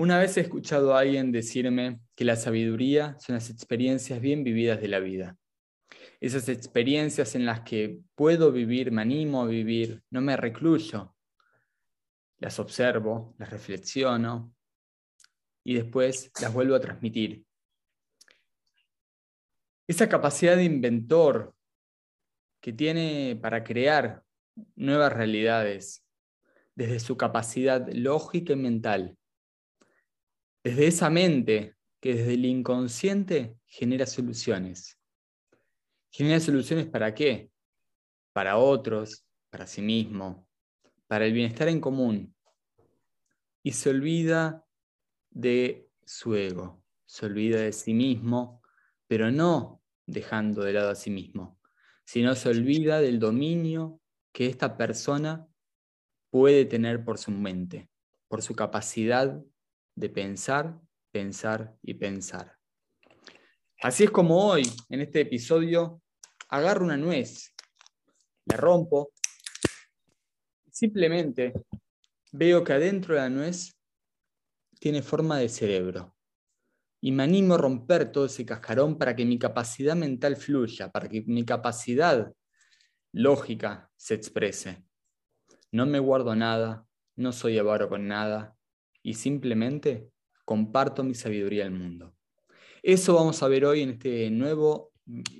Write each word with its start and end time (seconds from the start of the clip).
Una 0.00 0.18
vez 0.18 0.34
he 0.38 0.40
escuchado 0.40 0.94
a 0.94 1.00
alguien 1.00 1.30
decirme 1.30 2.00
que 2.16 2.24
la 2.24 2.34
sabiduría 2.34 3.18
son 3.18 3.34
las 3.34 3.50
experiencias 3.50 4.18
bien 4.18 4.42
vividas 4.42 4.80
de 4.80 4.88
la 4.88 4.98
vida. 4.98 5.36
Esas 6.20 6.48
experiencias 6.48 7.34
en 7.34 7.44
las 7.44 7.60
que 7.60 8.00
puedo 8.14 8.50
vivir, 8.50 8.92
me 8.92 9.02
animo 9.02 9.42
a 9.42 9.46
vivir, 9.46 10.02
no 10.08 10.22
me 10.22 10.38
recluyo. 10.38 11.14
Las 12.38 12.58
observo, 12.58 13.34
las 13.36 13.50
reflexiono 13.50 14.54
y 15.64 15.74
después 15.74 16.32
las 16.40 16.50
vuelvo 16.50 16.76
a 16.76 16.80
transmitir. 16.80 17.44
Esa 19.86 20.08
capacidad 20.08 20.56
de 20.56 20.64
inventor 20.64 21.54
que 22.62 22.72
tiene 22.72 23.38
para 23.38 23.62
crear 23.62 24.24
nuevas 24.76 25.12
realidades 25.12 26.02
desde 26.74 27.00
su 27.00 27.18
capacidad 27.18 27.86
lógica 27.92 28.54
y 28.54 28.56
mental 28.56 29.18
desde 30.62 30.86
esa 30.86 31.10
mente 31.10 31.76
que 32.00 32.14
desde 32.14 32.34
el 32.34 32.44
inconsciente 32.44 33.56
genera 33.66 34.06
soluciones. 34.06 34.98
¿Genera 36.10 36.40
soluciones 36.40 36.86
para 36.86 37.14
qué? 37.14 37.50
Para 38.32 38.56
otros, 38.56 39.24
para 39.50 39.66
sí 39.66 39.82
mismo, 39.82 40.48
para 41.06 41.26
el 41.26 41.32
bienestar 41.32 41.68
en 41.68 41.80
común. 41.80 42.34
Y 43.62 43.72
se 43.72 43.90
olvida 43.90 44.64
de 45.30 45.88
su 46.04 46.34
ego, 46.34 46.82
se 47.04 47.26
olvida 47.26 47.60
de 47.60 47.72
sí 47.72 47.94
mismo, 47.94 48.62
pero 49.06 49.30
no 49.30 49.82
dejando 50.06 50.62
de 50.62 50.72
lado 50.72 50.90
a 50.90 50.94
sí 50.94 51.10
mismo, 51.10 51.60
sino 52.04 52.34
se 52.34 52.48
olvida 52.48 53.00
del 53.00 53.18
dominio 53.18 54.00
que 54.32 54.46
esta 54.46 54.76
persona 54.76 55.46
puede 56.30 56.64
tener 56.64 57.04
por 57.04 57.18
su 57.18 57.30
mente, 57.30 57.90
por 58.28 58.42
su 58.42 58.54
capacidad 58.54 59.40
de 59.94 60.08
pensar, 60.08 60.80
pensar 61.10 61.76
y 61.82 61.94
pensar. 61.94 62.56
Así 63.82 64.04
es 64.04 64.10
como 64.10 64.46
hoy, 64.46 64.62
en 64.88 65.00
este 65.00 65.22
episodio, 65.22 66.02
agarro 66.48 66.84
una 66.84 66.96
nuez, 66.96 67.54
la 68.46 68.56
rompo, 68.56 69.12
simplemente 70.70 71.52
veo 72.32 72.62
que 72.62 72.72
adentro 72.72 73.14
de 73.14 73.20
la 73.20 73.30
nuez 73.30 73.76
tiene 74.78 75.02
forma 75.02 75.38
de 75.38 75.48
cerebro. 75.48 76.16
Y 77.02 77.12
me 77.12 77.22
animo 77.22 77.54
a 77.54 77.58
romper 77.58 78.12
todo 78.12 78.26
ese 78.26 78.44
cascarón 78.44 78.98
para 78.98 79.16
que 79.16 79.24
mi 79.24 79.38
capacidad 79.38 79.96
mental 79.96 80.36
fluya, 80.36 80.90
para 80.90 81.08
que 81.08 81.22
mi 81.26 81.44
capacidad 81.44 82.32
lógica 83.12 83.90
se 83.96 84.14
exprese. 84.14 84.84
No 85.72 85.86
me 85.86 85.98
guardo 85.98 86.34
nada, 86.34 86.86
no 87.16 87.32
soy 87.32 87.58
avaro 87.58 87.88
con 87.88 88.06
nada, 88.06 88.56
y 89.02 89.14
simplemente 89.14 90.10
comparto 90.44 91.04
mi 91.04 91.14
sabiduría 91.14 91.64
al 91.64 91.70
mundo. 91.70 92.14
Eso 92.82 93.14
vamos 93.14 93.42
a 93.42 93.48
ver 93.48 93.64
hoy 93.64 93.82
en 93.82 93.90
este 93.90 94.30
nuevo 94.30 94.92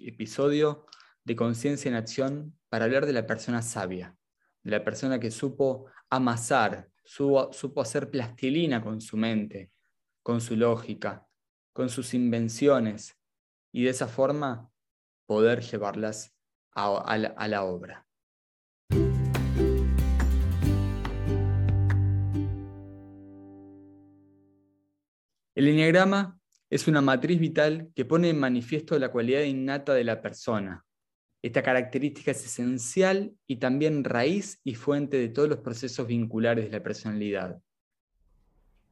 episodio 0.05 0.87
de 1.25 1.37
Conciencia 1.37 1.89
en 1.89 1.95
Acción 1.95 2.59
para 2.69 2.85
hablar 2.85 3.07
de 3.07 3.13
la 3.13 3.27
persona 3.27 3.63
sabia, 3.63 4.17
de 4.63 4.71
la 4.71 4.85
persona 4.85 5.19
que 5.19 5.31
supo 5.31 5.87
amasar, 6.11 6.91
supo, 7.05 7.81
hacer 7.81 8.11
plastilina 8.11 8.83
con 8.83 9.01
su 9.01 9.17
mente, 9.17 9.71
con 10.23 10.41
su 10.41 10.57
lógica, 10.57 11.27
con 11.73 11.89
sus 11.89 12.15
invenciones 12.15 13.17
y 13.73 13.85
de 13.85 13.91
esa 13.91 14.07
forma 14.07 14.71
poder 15.27 15.61
llevarlas 15.61 16.35
a 16.73 17.49
la 17.49 17.65
obra. 17.65 18.07
El 25.61 25.69
enneagrama 25.69 26.41
es 26.71 26.89
una 26.89 27.03
matriz 27.03 27.39
vital 27.39 27.91
que 27.95 28.07
pone 28.07 28.31
en 28.31 28.41
manifiesto 28.41 28.99
la 28.99 29.13
cualidad 29.13 29.43
innata 29.43 29.93
de 29.93 30.05
la 30.05 30.23
persona. 30.23 30.87
Esta 31.43 31.63
característica 31.63 32.31
es 32.31 32.43
esencial 32.47 33.35
y 33.47 33.57
también 33.57 34.03
raíz 34.03 34.59
y 34.65 34.75
fuente 34.75 35.19
de 35.19 35.29
todos 35.29 35.51
los 35.51 35.59
procesos 35.59 36.07
vinculares 36.07 36.65
de 36.65 36.71
la 36.71 36.83
personalidad. 36.83 37.61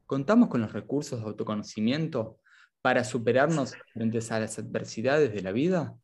¿Contamos 0.05 0.49
con 0.49 0.61
los 0.61 0.71
recursos 0.71 1.19
de 1.19 1.25
autoconocimiento 1.25 2.37
para 2.83 3.03
superarnos 3.03 3.73
frente 3.91 4.19
a 4.29 4.39
las 4.39 4.59
adversidades 4.59 5.33
de 5.33 5.41
la 5.41 5.51
vida? 5.51 5.97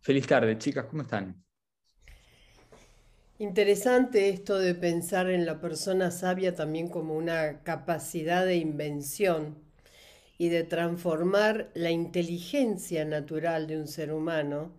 Feliz 0.00 0.26
tarde, 0.26 0.58
chicas, 0.58 0.86
¿cómo 0.86 1.02
están? 1.02 1.40
Interesante 3.40 4.30
esto 4.30 4.58
de 4.58 4.74
pensar 4.74 5.30
en 5.30 5.46
la 5.46 5.60
persona 5.60 6.10
sabia 6.10 6.56
también 6.56 6.88
como 6.88 7.16
una 7.16 7.62
capacidad 7.62 8.44
de 8.44 8.56
invención 8.56 9.54
y 10.38 10.48
de 10.48 10.64
transformar 10.64 11.70
la 11.74 11.92
inteligencia 11.92 13.04
natural 13.04 13.68
de 13.68 13.76
un 13.76 13.86
ser 13.86 14.12
humano 14.12 14.72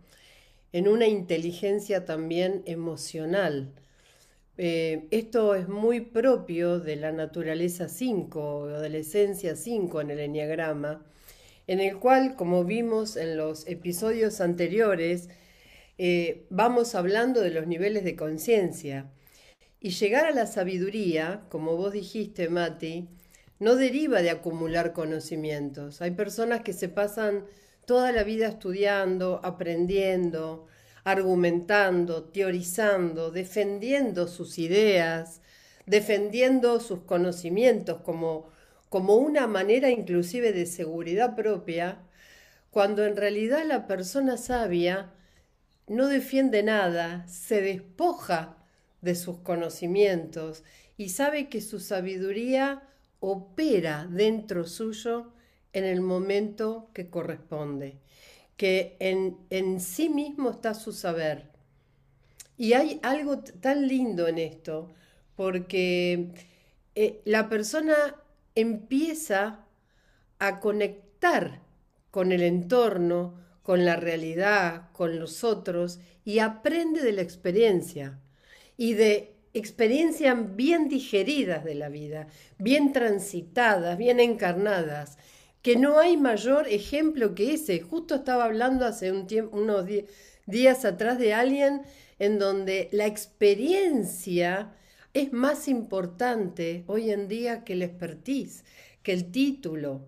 en 0.73 0.89
una 0.89 1.07
inteligencia 1.07 2.03
también 2.03 2.61
emocional. 2.65 3.71
Eh, 4.57 5.07
esto 5.11 5.55
es 5.55 5.69
muy 5.69 6.01
propio 6.01 6.81
de 6.81 6.97
la 6.97 7.13
naturaleza 7.13 7.87
5 7.87 8.57
o 8.57 8.67
de 8.67 8.89
la 8.89 8.97
esencia 8.97 9.55
5 9.55 10.01
en 10.01 10.11
el 10.11 10.19
enneagrama, 10.19 11.05
en 11.65 11.79
el 11.79 11.97
cual, 11.97 12.35
como 12.35 12.65
vimos 12.65 13.15
en 13.15 13.37
los 13.37 13.65
episodios 13.67 14.41
anteriores, 14.41 15.29
eh, 16.01 16.45
vamos 16.49 16.95
hablando 16.95 17.41
de 17.41 17.51
los 17.51 17.67
niveles 17.67 18.05
de 18.05 18.15
conciencia. 18.15 19.11
Y 19.81 19.89
llegar 19.89 20.25
a 20.25 20.31
la 20.31 20.47
sabiduría, 20.47 21.41
como 21.49 21.75
vos 21.75 21.91
dijiste, 21.91 22.47
Mati, 22.47 23.09
no 23.59 23.75
deriva 23.75 24.21
de 24.21 24.29
acumular 24.29 24.93
conocimientos. 24.93 26.01
Hay 26.01 26.11
personas 26.11 26.61
que 26.61 26.71
se 26.71 26.87
pasan 26.87 27.43
toda 27.85 28.13
la 28.13 28.23
vida 28.23 28.47
estudiando, 28.47 29.41
aprendiendo, 29.43 30.67
argumentando, 31.03 32.23
teorizando, 32.23 33.29
defendiendo 33.29 34.29
sus 34.29 34.57
ideas, 34.57 35.41
defendiendo 35.85 36.79
sus 36.79 37.01
conocimientos 37.01 37.99
como, 37.99 38.47
como 38.87 39.15
una 39.15 39.47
manera 39.47 39.89
inclusive 39.89 40.53
de 40.53 40.65
seguridad 40.65 41.35
propia, 41.35 41.99
cuando 42.71 43.05
en 43.05 43.17
realidad 43.17 43.65
la 43.65 43.85
persona 43.85 44.37
sabia 44.37 45.11
no 45.89 46.07
defiende 46.07 46.63
nada, 46.63 47.27
se 47.27 47.61
despoja 47.61 48.57
de 49.01 49.15
sus 49.15 49.39
conocimientos 49.39 50.63
y 50.97 51.09
sabe 51.09 51.49
que 51.49 51.61
su 51.61 51.79
sabiduría 51.79 52.83
opera 53.19 54.07
dentro 54.09 54.65
suyo 54.65 55.33
en 55.73 55.85
el 55.85 56.01
momento 56.01 56.89
que 56.93 57.09
corresponde, 57.09 57.97
que 58.55 58.95
en, 58.99 59.37
en 59.49 59.79
sí 59.79 60.09
mismo 60.09 60.51
está 60.51 60.73
su 60.73 60.91
saber. 60.93 61.49
Y 62.57 62.73
hay 62.73 62.99
algo 63.03 63.39
tan 63.39 63.87
lindo 63.87 64.27
en 64.27 64.37
esto, 64.37 64.89
porque 65.35 66.31
eh, 66.95 67.21
la 67.25 67.49
persona 67.49 67.95
empieza 68.55 69.65
a 70.39 70.59
conectar 70.59 71.61
con 72.11 72.31
el 72.31 72.41
entorno, 72.41 73.35
con 73.69 73.85
la 73.85 73.97
realidad, 73.97 74.89
con 74.93 75.19
los 75.19 75.43
otros 75.43 75.99
y 76.25 76.39
aprende 76.39 77.03
de 77.03 77.11
la 77.11 77.21
experiencia 77.21 78.19
y 78.77 78.95
de 78.95 79.35
experiencias 79.53 80.55
bien 80.55 80.89
digeridas 80.89 81.63
de 81.63 81.75
la 81.75 81.87
vida, 81.87 82.25
bien 82.57 82.93
transitadas, 82.93 83.95
bien 83.95 84.19
encarnadas, 84.19 85.19
que 85.61 85.75
no 85.75 85.99
hay 85.99 86.17
mayor 86.17 86.67
ejemplo 86.67 87.35
que 87.35 87.53
ese. 87.53 87.79
Justo 87.79 88.15
estaba 88.15 88.45
hablando 88.45 88.87
hace 88.87 89.11
un 89.11 89.27
tiempo, 89.27 89.55
unos 89.55 89.85
días 90.47 90.83
atrás 90.83 91.19
de 91.19 91.35
alguien 91.35 91.83
en 92.17 92.39
donde 92.39 92.89
la 92.91 93.05
experiencia 93.05 94.73
es 95.13 95.31
más 95.31 95.67
importante 95.67 96.85
hoy 96.87 97.11
en 97.11 97.27
día 97.27 97.63
que 97.63 97.73
el 97.73 97.83
expertise, 97.83 98.63
que 99.03 99.13
el 99.13 99.29
título, 99.29 100.07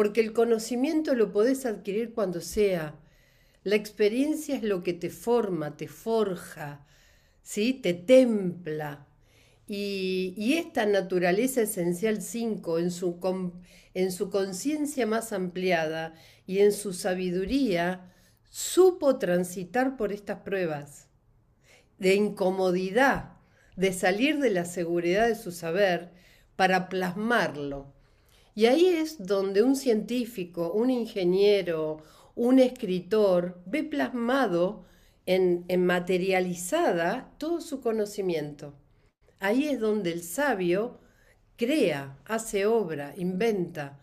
porque 0.00 0.22
el 0.22 0.32
conocimiento 0.32 1.14
lo 1.14 1.30
podés 1.30 1.66
adquirir 1.66 2.14
cuando 2.14 2.40
sea. 2.40 2.94
La 3.64 3.76
experiencia 3.76 4.56
es 4.56 4.62
lo 4.62 4.82
que 4.82 4.94
te 4.94 5.10
forma, 5.10 5.76
te 5.76 5.88
forja, 5.88 6.86
¿sí? 7.42 7.74
te 7.74 7.92
templa. 7.92 9.06
Y, 9.68 10.54
esta 10.56 10.86
naturaleza 10.86 11.60
esencial 11.60 12.22
5, 12.22 12.78
en 12.78 12.90
su, 12.90 13.52
en 13.92 14.10
su 14.10 14.30
conciencia 14.30 15.06
más 15.06 15.34
ampliada 15.34 16.14
y 16.46 16.60
en 16.60 16.72
su 16.72 16.94
sabiduría, 16.94 18.10
supo 18.48 19.18
transitar 19.18 19.98
por 19.98 20.14
estas 20.14 20.38
pruebas 20.38 21.08
de 21.98 22.14
incomodidad, 22.14 23.32
de 23.76 23.92
salir 23.92 24.38
de 24.38 24.48
la 24.48 24.64
seguridad 24.64 25.28
de 25.28 25.34
su 25.34 25.52
saber 25.52 26.08
para 26.56 26.88
plasmarlo 26.88 27.99
y 28.54 28.66
ahí 28.66 28.86
es 28.86 29.24
donde 29.26 29.62
un 29.62 29.76
científico, 29.76 30.72
un 30.72 30.90
ingeniero, 30.90 32.02
un 32.34 32.58
escritor 32.58 33.60
ve 33.66 33.84
plasmado 33.84 34.84
en, 35.26 35.64
materializada 35.84 37.32
todo 37.38 37.60
su 37.60 37.80
conocimiento. 37.80 38.74
Ahí 39.38 39.68
es 39.68 39.78
donde 39.78 40.12
el 40.12 40.22
sabio 40.22 40.98
crea, 41.56 42.18
hace 42.24 42.66
obra, 42.66 43.14
inventa. 43.16 44.00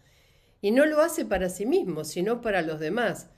Y 0.61 0.71
no 0.71 0.85
lo 0.85 1.01
hace 1.01 1.25
para 1.25 1.49
sí 1.49 1.65
mismo, 1.65 2.03
sino 2.03 2.41
para 2.41 2.61
los 2.61 2.79
demás. 2.79 3.29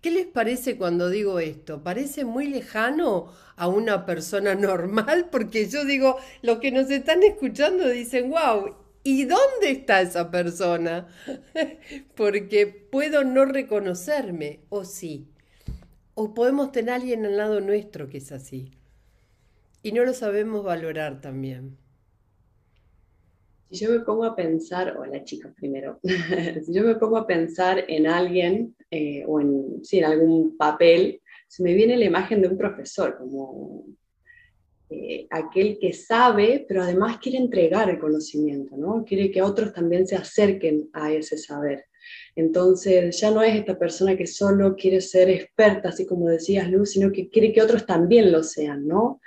¿Qué 0.00 0.10
les 0.10 0.26
parece 0.26 0.76
cuando 0.76 1.10
digo 1.10 1.40
esto? 1.40 1.82
¿Parece 1.82 2.24
muy 2.24 2.46
lejano 2.46 3.32
a 3.56 3.68
una 3.68 4.06
persona 4.06 4.54
normal? 4.56 5.28
Porque 5.30 5.68
yo 5.68 5.84
digo, 5.84 6.16
los 6.42 6.58
que 6.58 6.70
nos 6.70 6.90
están 6.90 7.22
escuchando 7.22 7.88
dicen, 7.88 8.30
wow, 8.30 8.74
¿y 9.02 9.24
dónde 9.24 9.70
está 9.70 10.00
esa 10.00 10.30
persona? 10.30 11.08
Porque 12.16 12.66
puedo 12.66 13.24
no 13.24 13.44
reconocerme, 13.44 14.60
o 14.68 14.84
sí. 14.84 15.28
O 16.14 16.34
podemos 16.34 16.72
tener 16.72 16.94
alguien 16.94 17.24
al 17.24 17.36
lado 17.36 17.60
nuestro 17.60 18.08
que 18.08 18.18
es 18.18 18.32
así. 18.32 18.72
Y 19.82 19.92
no 19.92 20.04
lo 20.04 20.12
sabemos 20.12 20.64
valorar 20.64 21.20
también. 21.20 21.78
Si 23.70 23.84
yo 23.84 23.90
me 23.90 24.00
pongo 24.00 24.24
a 24.24 24.34
pensar, 24.34 24.96
hola 24.96 25.22
chicos 25.24 25.52
primero, 25.56 26.00
si 26.02 26.72
yo 26.72 26.82
me 26.82 26.96
pongo 26.96 27.16
a 27.16 27.26
pensar 27.26 27.84
en 27.86 28.08
alguien 28.08 28.74
eh, 28.90 29.24
o 29.26 29.40
en, 29.40 29.84
sí, 29.84 29.98
en 29.98 30.06
algún 30.06 30.56
papel, 30.56 31.22
se 31.46 31.62
me 31.62 31.74
viene 31.74 31.96
la 31.96 32.04
imagen 32.04 32.42
de 32.42 32.48
un 32.48 32.58
profesor, 32.58 33.16
como 33.16 33.84
eh, 34.90 35.26
aquel 35.30 35.78
que 35.78 35.92
sabe, 35.92 36.64
pero 36.66 36.82
además 36.82 37.18
quiere 37.18 37.38
entregar 37.38 37.88
el 37.88 38.00
conocimiento, 38.00 38.76
¿no? 38.76 39.04
Quiere 39.04 39.30
que 39.30 39.40
otros 39.40 39.72
también 39.72 40.04
se 40.06 40.16
acerquen 40.16 40.90
a 40.92 41.12
ese 41.12 41.38
saber. 41.38 41.84
Entonces 42.34 43.20
ya 43.20 43.30
no 43.30 43.42
es 43.42 43.54
esta 43.54 43.78
persona 43.78 44.16
que 44.16 44.26
solo 44.26 44.74
quiere 44.74 45.00
ser 45.00 45.30
experta, 45.30 45.90
así 45.90 46.06
como 46.06 46.28
decías 46.28 46.68
Luz, 46.68 46.90
sino 46.90 47.12
que 47.12 47.28
quiere 47.28 47.52
que 47.52 47.62
otros 47.62 47.86
también 47.86 48.32
lo 48.32 48.42
sean, 48.42 48.86
¿no? 48.86 49.20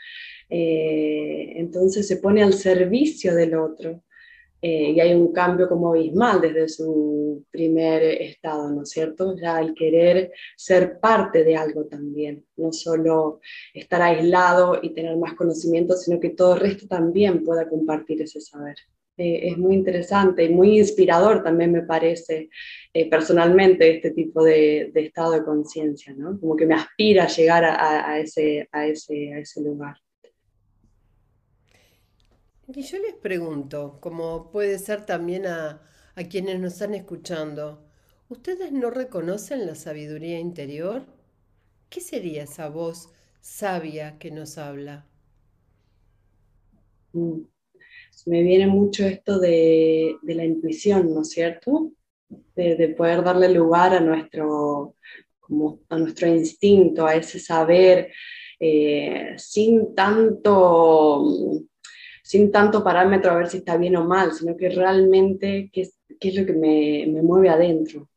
Eh, 0.49 1.53
entonces 1.55 2.07
se 2.07 2.17
pone 2.17 2.43
al 2.43 2.53
servicio 2.53 3.33
del 3.33 3.55
otro. 3.55 4.03
Eh, 4.65 4.91
y 4.95 4.99
hay 5.01 5.13
un 5.13 5.33
cambio 5.33 5.67
como 5.67 5.89
abismal 5.89 6.39
desde 6.39 6.69
su 6.69 7.43
primer 7.51 8.01
estado, 8.01 8.71
¿no 8.71 8.83
es 8.83 8.91
cierto? 8.91 9.35
Ya 9.35 9.59
el 9.59 9.73
querer 9.73 10.31
ser 10.55 11.01
parte 11.01 11.43
de 11.43 11.57
algo 11.57 11.83
también, 11.83 12.45
no 12.55 12.71
solo 12.71 13.41
estar 13.73 14.01
aislado 14.01 14.79
y 14.81 14.91
tener 14.93 15.17
más 15.17 15.33
conocimiento, 15.33 15.97
sino 15.97 16.17
que 16.17 16.29
todo 16.29 16.53
el 16.53 16.61
resto 16.61 16.87
también 16.87 17.43
pueda 17.43 17.67
compartir 17.67 18.21
ese 18.21 18.39
saber. 18.39 18.77
Eh, 19.17 19.49
es 19.49 19.57
muy 19.57 19.75
interesante 19.75 20.45
y 20.45 20.49
muy 20.53 20.79
inspirador 20.79 21.43
también 21.43 21.73
me 21.73 21.83
parece 21.83 22.49
eh, 22.93 23.09
personalmente 23.09 23.97
este 23.97 24.11
tipo 24.11 24.45
de, 24.45 24.93
estado 24.95 25.33
de 25.33 25.43
conciencia, 25.43 26.13
¿no? 26.15 26.39
Como 26.39 26.55
que 26.55 26.65
me 26.65 26.75
aspira 26.75 27.25
a 27.25 27.27
llegar 27.27 27.65
a, 27.65 28.17
ese, 28.17 28.69
a, 28.71 28.87
ese, 28.87 29.33
a 29.33 29.39
ese 29.39 29.61
lugar. 29.61 29.97
Y 32.67 32.81
yo 32.81 32.97
les 32.97 33.13
pregunto, 33.15 33.97
como 33.99 34.49
puede 34.49 34.79
ser 34.79 35.05
también 35.05 35.45
a, 35.47 35.81
quienes 36.29 36.59
nos 36.61 36.73
están 36.73 36.93
escuchando, 36.93 37.83
¿ustedes 38.29 38.71
no 38.71 38.89
reconocen 38.89 39.65
la 39.67 39.75
sabiduría 39.75 40.39
interior? 40.39 41.03
¿Qué 41.89 41.99
sería 41.99 42.43
esa 42.43 42.69
voz 42.69 43.09
sabia 43.41 44.17
que 44.17 44.31
nos 44.31 44.57
habla? 44.57 45.05
Mm. 47.11 47.41
Me 48.27 48.43
viene 48.43 48.67
mucho 48.67 49.05
esto 49.05 49.39
de, 49.39 50.15
la 50.23 50.45
intuición, 50.45 51.13
¿no 51.13 51.23
es 51.23 51.31
cierto? 51.31 51.91
De, 52.55 52.95
poder 52.97 53.23
darle 53.23 53.49
lugar 53.49 53.93
a 53.93 53.99
nuestro, 53.99 54.95
como 55.41 55.81
a 55.89 55.97
nuestro 55.97 56.27
instinto, 56.27 57.05
a 57.05 57.15
ese 57.15 57.39
saber, 57.39 58.13
eh, 58.57 59.33
sin 59.37 59.93
tanto 59.93 61.65
sin 62.33 62.51
tanto 62.51 62.83
parámetro 62.83 63.29
a 63.29 63.35
ver 63.35 63.47
si 63.47 63.57
está 63.57 63.77
bien 63.77 63.95
o 63.95 64.05
mal, 64.05 64.31
sino 64.31 64.57
que 64.57 64.67
realmente 64.67 65.69
qué 65.71 65.81
es, 65.81 65.99
qué 66.19 66.29
es 66.29 66.35
lo 66.35 66.47
que 66.47 66.53
me, 66.53 67.05
me 67.07 67.21
mueve 67.21 67.47
adentro. 67.47 68.09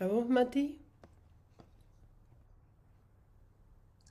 ¿A 0.00 0.06
vos, 0.06 0.28
Mati? 0.28 0.78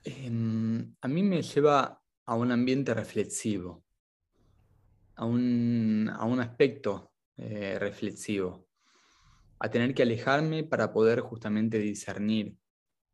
Em, 0.06 0.96
a 1.00 1.08
mí 1.08 1.22
me 1.22 1.44
lleva 1.44 2.02
a 2.26 2.34
un 2.34 2.52
ambiente 2.52 2.96
reflexivo, 2.96 3.84
a 5.16 5.24
un, 5.26 6.10
a 6.12 6.26
un 6.26 6.40
aspecto 6.40 7.12
eh, 7.38 7.78
reflexivo, 7.78 8.66
a 9.60 9.70
tener 9.70 9.94
que 9.94 10.02
alejarme 10.02 10.64
para 10.64 10.92
poder 10.92 11.20
justamente 11.20 11.78
discernir 11.78 12.58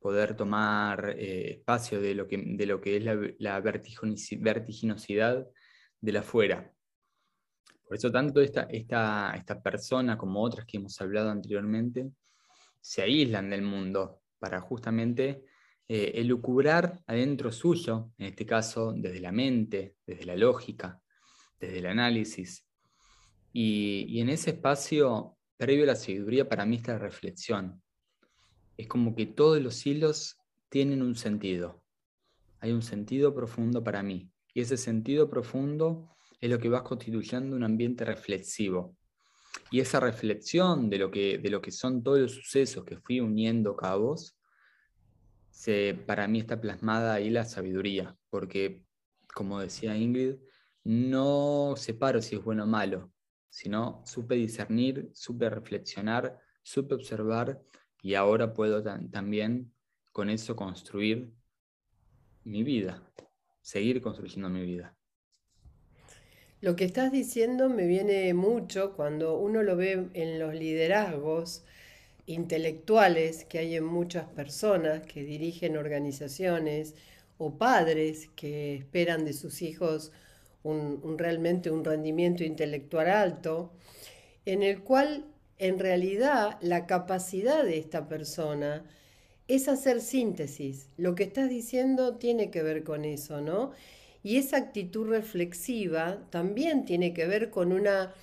poder 0.05 0.35
tomar 0.35 1.15
eh, 1.17 1.53
espacio 1.53 1.99
de 1.99 2.13
lo, 2.13 2.27
que, 2.27 2.37
de 2.37 2.67
lo 2.67 2.79
que 2.79 2.97
es 2.97 3.03
la, 3.39 3.59
vertiginosidad 3.59 5.47
de 5.99 6.11
la 6.11 6.19
afuera. 6.19 6.71
Por 7.87 7.97
eso 7.97 8.11
tanto 8.11 8.39
esta, 8.39 8.67
esta, 8.69 9.33
esta 9.35 9.59
persona 9.63 10.15
como 10.15 10.43
otras 10.43 10.67
que 10.67 10.77
hemos 10.77 11.01
hablado 11.01 11.31
anteriormente 11.31 12.11
se 12.79 13.01
aíslan 13.01 13.49
del 13.49 13.63
mundo 13.63 14.21
para 14.37 14.61
justamente 14.61 15.43
eh, 15.87 16.11
elucubrar 16.13 16.99
adentro 17.07 17.51
suyo, 17.51 18.11
en 18.19 18.27
este 18.27 18.45
caso 18.45 18.93
desde 18.95 19.19
la 19.19 19.31
mente, 19.31 19.95
desde 20.05 20.25
la 20.25 20.35
lógica, 20.35 21.01
desde 21.59 21.79
el 21.79 21.87
análisis. 21.87 22.63
Y, 23.51 24.05
y 24.07 24.21
en 24.21 24.29
ese 24.29 24.51
espacio 24.51 25.35
previo 25.57 25.85
a 25.85 25.87
la 25.87 25.95
sabiduría 25.95 26.47
para 26.47 26.63
mí 26.67 26.75
está 26.75 26.91
la 26.91 26.99
reflexión, 26.99 27.81
es 28.77 28.87
como 28.87 29.15
que 29.15 29.25
todos 29.25 29.61
los 29.61 29.85
hilos 29.85 30.37
tienen 30.69 31.01
un 31.01 31.15
sentido. 31.15 31.83
Hay 32.59 32.71
un 32.71 32.81
sentido 32.81 33.33
profundo 33.33 33.83
para 33.83 34.03
mí. 34.03 34.31
Y 34.53 34.61
ese 34.61 34.77
sentido 34.77 35.29
profundo 35.29 36.09
es 36.41 36.49
lo 36.49 36.59
que 36.59 36.69
va 36.69 36.83
constituyendo 36.83 37.55
un 37.55 37.63
ambiente 37.63 38.05
reflexivo. 38.05 38.97
Y 39.71 39.79
esa 39.79 39.99
reflexión 39.99 40.89
de 40.89 40.97
lo 40.97 41.11
que, 41.11 41.37
de 41.37 41.49
lo 41.49 41.61
que 41.61 41.71
son 41.71 42.03
todos 42.03 42.19
los 42.19 42.33
sucesos 42.33 42.83
que 42.85 42.97
fui 42.97 43.19
uniendo 43.19 43.75
cabos, 43.75 44.37
se, 45.49 45.93
para 46.05 46.27
mí 46.27 46.39
está 46.39 46.59
plasmada 46.59 47.13
ahí 47.13 47.29
la 47.29 47.45
sabiduría, 47.45 48.15
porque, 48.29 48.83
como 49.33 49.59
decía 49.59 49.95
Ingrid, 49.95 50.35
no 50.83 51.75
separo 51.77 52.21
si 52.21 52.35
es 52.35 52.43
bueno 52.43 52.65
o 52.65 52.67
malo, 52.67 53.11
sino 53.49 54.03
supe 54.05 54.35
discernir, 54.35 55.09
supe 55.13 55.49
reflexionar, 55.49 56.37
supe 56.61 56.93
observar 56.93 57.61
y 58.05 58.13
ahora 58.13 58.53
puedo 58.53 58.83
también 58.83 59.73
con 60.11 60.29
eso 60.29 60.55
construir 60.55 61.33
mi 62.43 62.61
vida, 62.61 63.01
seguir 63.63 63.99
construyendo 63.99 64.47
mi 64.47 64.61
vida. 64.61 64.95
Lo 66.61 66.75
que 66.75 66.85
estás 66.85 67.11
diciendo 67.11 67.67
me 67.67 67.87
viene 67.87 68.31
mucho 68.35 68.93
cuando 68.93 69.39
uno 69.39 69.63
lo 69.63 69.75
ve 69.75 70.07
en 70.13 70.37
los 70.37 70.53
liderazgos 70.53 71.63
intelectuales 72.27 73.43
que 73.43 73.57
hay 73.57 73.75
en 73.75 73.85
muchas 73.85 74.27
personas 74.27 75.01
que 75.07 75.23
dirigen 75.23 75.75
organizaciones 75.75 76.93
o 77.39 77.57
padres 77.57 78.29
que 78.35 78.75
esperan 78.75 79.25
de 79.25 79.33
sus 79.33 79.63
hijos 79.63 80.11
un, 80.61 81.17
realmente 81.17 81.71
un 81.71 81.83
rendimiento 81.83 82.43
intelectual 82.43 83.09
alto, 83.09 83.73
en 84.45 84.61
el 84.61 84.83
cual 84.83 85.25
en 85.59 85.79
realidad 85.79 86.57
la 86.61 86.85
capacidad 86.85 87.63
de 87.63 87.77
esta 87.77 88.07
persona 88.07 88.83
es 89.47 89.67
hacer 89.67 90.01
síntesis. 90.01 90.87
Lo 90.97 91.15
que 91.15 91.23
estás 91.23 91.49
diciendo 91.49 92.15
tiene 92.15 92.49
que 92.49 92.63
ver 92.63 92.83
con 92.83 93.05
eso, 93.05 93.41
¿no? 93.41 93.71
Y 94.23 94.37
esa 94.37 94.57
actitud 94.57 95.07
reflexiva 95.07 96.17
también 96.31 96.85
tiene 96.85 97.13
que 97.13 97.27
ver 97.27 97.51
con 97.51 97.71
una, 97.71 98.13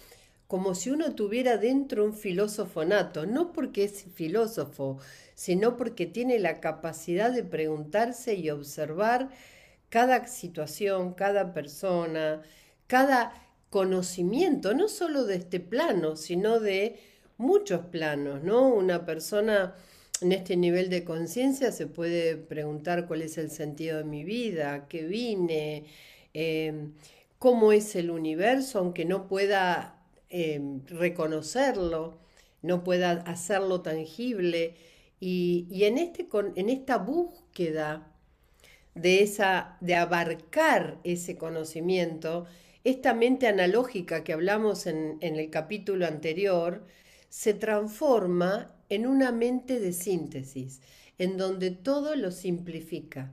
como 0.48 0.74
si 0.74 0.90
uno 0.90 1.14
tuviera 1.14 1.58
dentro 1.58 2.04
un 2.04 2.14
filósofo 2.14 2.84
nato, 2.84 3.24
no 3.24 3.52
porque 3.52 3.84
es 3.84 4.04
filósofo, 4.14 4.98
sino 5.36 5.76
porque 5.76 6.06
tiene 6.06 6.40
la 6.40 6.60
capacidad 6.60 7.30
de 7.30 7.44
preguntarse 7.44 8.34
y 8.34 8.50
observar 8.50 9.30
cada 9.90 10.26
situación, 10.26 11.14
cada 11.14 11.54
persona, 11.54 12.42
cada 12.88 13.32
conocimiento, 13.70 14.74
no 14.74 14.88
solo 14.88 15.24
de 15.24 15.36
este 15.36 15.60
plano, 15.60 16.16
sino 16.16 16.58
de 16.58 16.98
muchos 17.42 17.80
planos, 17.86 18.42
¿no? 18.42 18.68
Una 18.68 19.04
persona 19.04 19.74
en 20.22 20.32
este 20.32 20.56
nivel 20.56 20.88
de 20.88 21.04
conciencia 21.04 21.72
se 21.72 21.86
puede 21.86 22.36
preguntar 22.36 23.06
cuál 23.06 23.22
es 23.22 23.36
el 23.38 23.50
sentido 23.50 23.98
de 23.98 24.04
mi 24.04 24.24
vida, 24.24 24.86
qué 24.88 25.02
vine, 25.02 25.84
em, 26.32 26.92
cómo 27.38 27.72
es 27.72 27.96
el 27.96 28.10
universo, 28.10 28.78
aunque 28.78 29.04
no 29.04 29.26
pueda 29.28 29.98
em, 30.30 30.86
reconocerlo, 30.86 32.18
no 32.62 32.84
pueda 32.84 33.12
hacerlo 33.26 33.82
tangible. 33.82 34.76
Y, 35.20 35.66
en, 35.84 35.98
este, 35.98 36.26
en 36.56 36.68
esta 36.70 36.98
búsqueda 36.98 38.12
de, 38.94 39.22
esa, 39.22 39.76
de 39.80 39.94
abarcar 39.96 40.98
ese 41.04 41.36
conocimiento, 41.36 42.46
esta 42.84 43.14
mente 43.14 43.46
analógica 43.46 44.24
que 44.24 44.32
hablamos 44.32 44.86
en, 44.86 45.18
en 45.20 45.36
el 45.36 45.50
capítulo 45.50 46.06
anterior, 46.06 46.84
se 47.32 47.54
transforma 47.54 48.76
en 48.90 49.06
una 49.06 49.32
mente 49.32 49.80
de 49.80 49.94
síntesis, 49.94 50.82
en 51.16 51.38
donde 51.38 51.70
todo 51.70 52.14
lo 52.14 52.30
simplifica, 52.30 53.32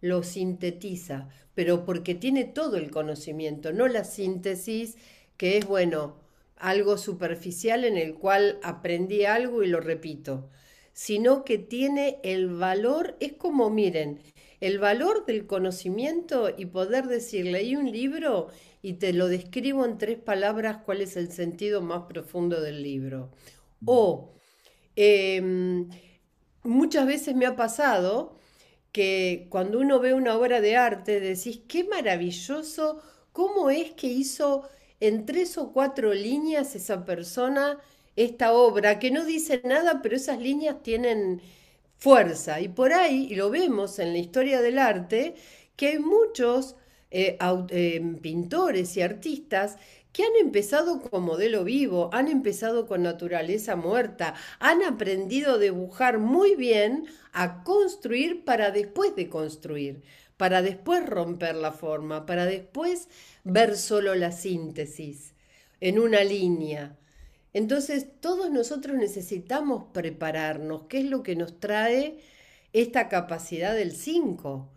lo 0.00 0.22
sintetiza, 0.22 1.28
pero 1.52 1.84
porque 1.84 2.14
tiene 2.14 2.44
todo 2.44 2.76
el 2.76 2.92
conocimiento, 2.92 3.72
no 3.72 3.88
la 3.88 4.04
síntesis 4.04 4.96
que 5.36 5.58
es, 5.58 5.66
bueno, 5.66 6.20
algo 6.56 6.96
superficial 6.96 7.84
en 7.84 7.96
el 7.96 8.14
cual 8.14 8.60
aprendí 8.62 9.24
algo 9.24 9.64
y 9.64 9.66
lo 9.66 9.80
repito, 9.80 10.48
sino 10.92 11.44
que 11.44 11.58
tiene 11.58 12.20
el 12.22 12.48
valor, 12.48 13.16
es 13.18 13.32
como, 13.32 13.70
miren, 13.70 14.20
el 14.62 14.78
valor 14.78 15.26
del 15.26 15.46
conocimiento 15.48 16.48
y 16.56 16.66
poder 16.66 17.08
decir, 17.08 17.46
leí 17.46 17.74
un 17.74 17.90
libro 17.90 18.46
y 18.80 18.94
te 18.94 19.12
lo 19.12 19.26
describo 19.26 19.84
en 19.84 19.98
tres 19.98 20.18
palabras 20.20 20.78
cuál 20.84 21.00
es 21.00 21.16
el 21.16 21.32
sentido 21.32 21.82
más 21.82 22.04
profundo 22.04 22.60
del 22.60 22.80
libro. 22.80 23.32
O 23.84 24.34
em, 24.94 25.88
muchas 26.62 27.06
veces 27.06 27.34
me 27.34 27.46
ha 27.46 27.56
pasado 27.56 28.38
que 28.92 29.48
cuando 29.50 29.80
uno 29.80 29.98
ve 29.98 30.14
una 30.14 30.36
obra 30.38 30.60
de 30.60 30.76
arte 30.76 31.18
decís, 31.18 31.62
qué 31.66 31.82
maravilloso, 31.82 33.02
cómo 33.32 33.68
es 33.68 33.90
que 33.92 34.06
hizo 34.06 34.68
en 35.00 35.26
tres 35.26 35.58
o 35.58 35.72
cuatro 35.72 36.14
líneas 36.14 36.76
esa 36.76 37.04
persona 37.04 37.80
esta 38.14 38.52
obra, 38.52 39.00
que 39.00 39.10
no 39.10 39.24
dice 39.24 39.60
nada, 39.64 40.02
pero 40.02 40.14
esas 40.16 40.38
líneas 40.38 40.82
tienen 40.84 41.40
fuerza. 42.02 42.60
Y 42.60 42.68
por 42.68 42.92
ahí, 42.92 43.28
y 43.30 43.36
lo 43.36 43.48
vemos 43.48 44.00
en 44.00 44.12
la 44.12 44.18
historia 44.18 44.60
del 44.60 44.78
arte, 44.78 45.36
que 45.76 45.88
hay 45.88 45.98
muchos 46.00 46.74
eh, 47.12 47.38
eh, 47.70 48.16
pintores 48.20 48.96
y 48.96 49.02
artistas 49.02 49.76
que 50.12 50.24
han 50.24 50.34
empezado 50.40 51.00
con 51.00 51.22
modelo 51.22 51.62
vivo, 51.62 52.10
han 52.12 52.26
empezado 52.26 52.86
con 52.88 53.04
naturaleza 53.04 53.76
muerta, 53.76 54.34
han 54.58 54.82
aprendido 54.82 55.54
a 55.54 55.58
dibujar 55.58 56.18
muy 56.18 56.56
bien, 56.56 57.06
a 57.32 57.62
construir 57.62 58.44
para 58.44 58.72
después 58.72 59.14
de 59.14 59.28
construir, 59.28 60.02
para 60.36 60.60
después 60.60 61.06
romper 61.06 61.54
la 61.54 61.70
forma, 61.70 62.26
para 62.26 62.46
después 62.46 63.08
ver 63.44 63.76
solo 63.76 64.16
la 64.16 64.32
síntesis 64.32 65.34
en 65.80 66.00
una 66.00 66.24
línea. 66.24 66.96
Entonces 67.52 68.06
todos 68.20 68.50
nosotros 68.50 68.96
necesitamos 68.96 69.84
prepararnos, 69.92 70.84
¿qué 70.88 71.00
es 71.00 71.10
lo 71.10 71.22
que 71.22 71.36
nos 71.36 71.60
trae 71.60 72.18
esta 72.72 73.08
capacidad 73.08 73.74
del 73.74 73.92
5? 73.92 74.70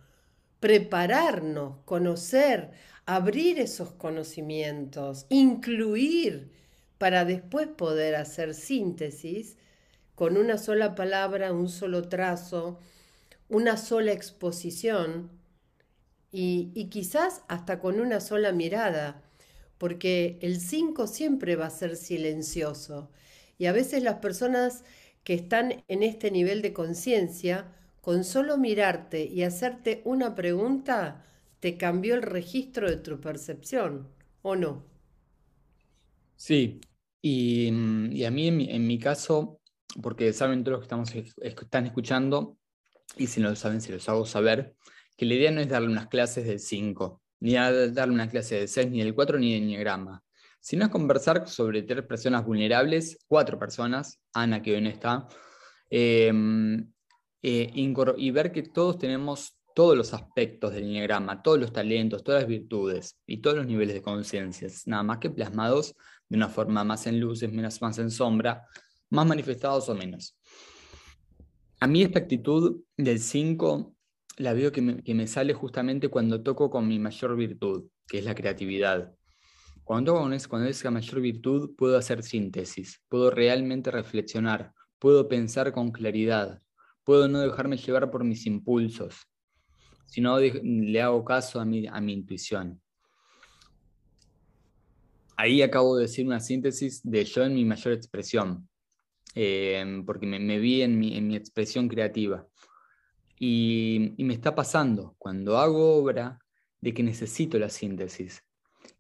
Prepararnos, 0.60 1.78
conocer, 1.86 2.72
abrir 3.06 3.60
esos 3.60 3.92
conocimientos, 3.92 5.26
incluir 5.30 6.52
para 6.98 7.26
después 7.26 7.68
poder 7.68 8.16
hacer 8.16 8.54
síntesis 8.54 9.58
con 10.16 10.38
una 10.38 10.58
sola 10.58 10.96
palabra, 10.96 11.54
un 11.54 11.70
solo 11.70 12.08
trazo, 12.10 12.80
una 13.50 13.78
sola 13.78 14.12
exposición 14.12 15.30
y, 16.32 16.90
quizás 16.90 17.44
hasta 17.48 17.80
con 17.80 18.00
una 18.00 18.20
sola 18.20 18.52
mirada, 18.52 19.22
porque 19.78 20.40
el 20.42 20.60
5 20.60 21.08
siempre 21.08 21.56
va 21.56 21.68
a 21.68 21.70
ser 21.70 21.96
silencioso 21.96 23.10
y 23.58 23.66
a 23.66 23.72
veces 23.72 24.04
las 24.04 24.16
personas 24.16 24.84
que 25.24 25.34
están 25.34 25.84
en 25.88 26.04
este 26.04 26.32
nivel 26.32 26.62
de 26.62 26.74
conciencia, 26.74 27.74
con 28.02 28.24
solo 28.24 28.58
mirarte 28.58 29.26
y 29.26 29.42
hacerte 29.44 30.02
una 30.06 30.36
pregunta, 30.36 31.26
te 31.60 31.78
cambió 31.78 32.14
el 32.14 32.22
registro 32.22 32.90
de 32.90 32.98
tu 32.98 33.20
percepción, 33.20 34.08
¿o 34.44 34.56
no? 34.56 34.86
Sí, 36.36 36.80
y, 37.22 37.70
a 38.24 38.30
mí 38.30 38.48
en 38.48 38.86
mi, 38.86 39.00
caso, 39.00 39.60
porque 40.02 40.32
saben 40.32 40.64
todos 40.64 40.74
los 40.74 40.80
que 40.82 40.86
estamos, 40.86 41.36
están 41.42 41.88
escuchando, 41.88 42.60
y 43.18 43.26
si 43.26 43.42
no 43.42 43.50
lo 43.50 43.56
saben, 43.56 43.82
se 43.82 43.94
los 43.94 44.08
hago 44.08 44.28
saber, 44.28 44.76
que 45.18 45.26
la 45.26 45.34
idea 45.34 45.50
no 45.50 45.62
es 45.62 45.70
darle 45.70 45.88
unas 45.88 46.08
clases 46.08 46.46
del 46.46 46.60
5, 46.60 47.20
ni 47.40 47.54
darle 47.54 48.14
una 48.14 48.30
clase 48.30 48.56
del 48.56 48.68
6, 48.68 48.92
ni 48.92 49.00
del 49.00 49.14
4, 49.14 49.40
ni 49.40 49.54
del 49.54 49.64
Enneagrama, 49.64 50.24
sino 50.60 50.86
es 50.86 50.92
conversar 50.92 51.48
sobre 51.48 51.84
tres 51.84 52.04
personas 52.04 52.46
vulnerables, 52.46 53.20
cuatro 53.28 53.60
personas, 53.60 54.20
Ana 54.34 54.62
que 54.62 54.74
hoy 54.74 54.82
no 54.82 54.90
está, 54.90 55.28
em, 55.90 56.92
eh, 57.42 57.72
y 57.74 58.32
ver 58.32 58.52
que 58.52 58.64
todos 58.64 58.98
tenemos 58.98 59.56
todos 59.76 59.98
los 59.98 60.14
aspectos 60.14 60.74
del 60.74 60.86
enneagrama, 60.86 61.44
todos 61.44 61.60
los 61.60 61.74
talentos, 61.74 62.24
todas 62.24 62.44
las 62.44 62.50
virtudes 62.50 63.20
y 63.28 63.38
todos 63.42 63.58
los 63.58 63.68
niveles 63.68 63.94
de 63.94 64.02
conciencia, 64.02 64.70
nada 64.86 65.04
más 65.04 65.18
que 65.18 65.30
plasmados 65.30 65.96
de 66.30 66.38
una 66.38 66.48
forma 66.48 66.84
más 66.86 67.06
en 67.08 67.20
luces, 67.20 67.52
menos 67.52 67.82
más 67.82 68.00
en 68.00 68.10
sombra, 68.10 68.66
más 69.10 69.28
manifestados 69.28 69.90
o 69.90 69.94
menos. 69.94 70.38
A 71.82 71.88
mí 71.88 72.02
esta 72.02 72.20
actitud 72.20 72.84
del 72.96 73.20
5 73.20 73.95
la 74.38 74.54
veo 74.54 74.72
que 74.72 74.82
me, 74.82 75.28
sale 75.28 75.54
justamente 75.54 76.10
cuando 76.10 76.42
toco 76.42 76.70
con 76.70 76.88
mi 76.88 77.00
mayor 77.00 77.36
virtud, 77.36 77.90
que 78.08 78.20
es 78.20 78.26
la 78.26 78.36
creatividad. 78.36 79.14
Cuando 79.84 80.14
toco 80.14 80.24
con 80.24 80.38
cuando 80.50 80.68
es 80.68 80.84
la 80.84 80.92
mayor 80.92 81.22
virtud, 81.22 81.76
puedo 81.78 81.98
hacer 81.98 82.24
síntesis, 82.24 83.02
puedo 83.08 83.32
realmente 83.32 83.92
reflexionar, 83.92 84.74
puedo 85.00 85.28
pensar 85.28 85.72
con 85.72 85.92
claridad, 85.92 86.62
puedo 87.04 87.28
no 87.28 87.40
dejarme 87.40 87.78
llevar 87.78 88.10
por 88.12 88.24
mis 88.24 88.46
impulsos, 88.46 89.16
si 90.08 90.22
no 90.22 90.40
le 90.40 91.02
hago 91.02 91.24
caso 91.24 91.60
a 91.60 91.66
mi, 91.66 91.88
a 91.88 92.02
mi 92.02 92.14
intuición. 92.14 92.82
Ahí 95.38 95.62
acabo 95.62 95.98
de 95.98 96.04
decir 96.04 96.26
una 96.26 96.40
síntesis 96.40 97.02
de 97.04 97.26
yo 97.26 97.44
en 97.44 97.54
mi 97.54 97.66
mayor 97.66 97.94
expresión, 97.94 98.70
eh, 99.36 100.02
porque 100.06 100.26
me, 100.26 100.60
vi 100.60 100.82
en 100.82 100.98
mi, 100.98 101.18
en 101.18 101.28
mi, 101.28 101.36
expresión 101.36 101.90
creativa. 101.90 102.48
Y, 103.38 104.14
y, 104.18 104.24
me 104.24 104.34
está 104.34 104.56
pasando 104.56 105.16
cuando 105.18 105.58
hago 105.58 105.96
obra 105.96 106.40
de 106.80 106.94
que 106.94 107.04
necesito 107.04 107.60
la 107.60 107.70
síntesis. 107.70 108.42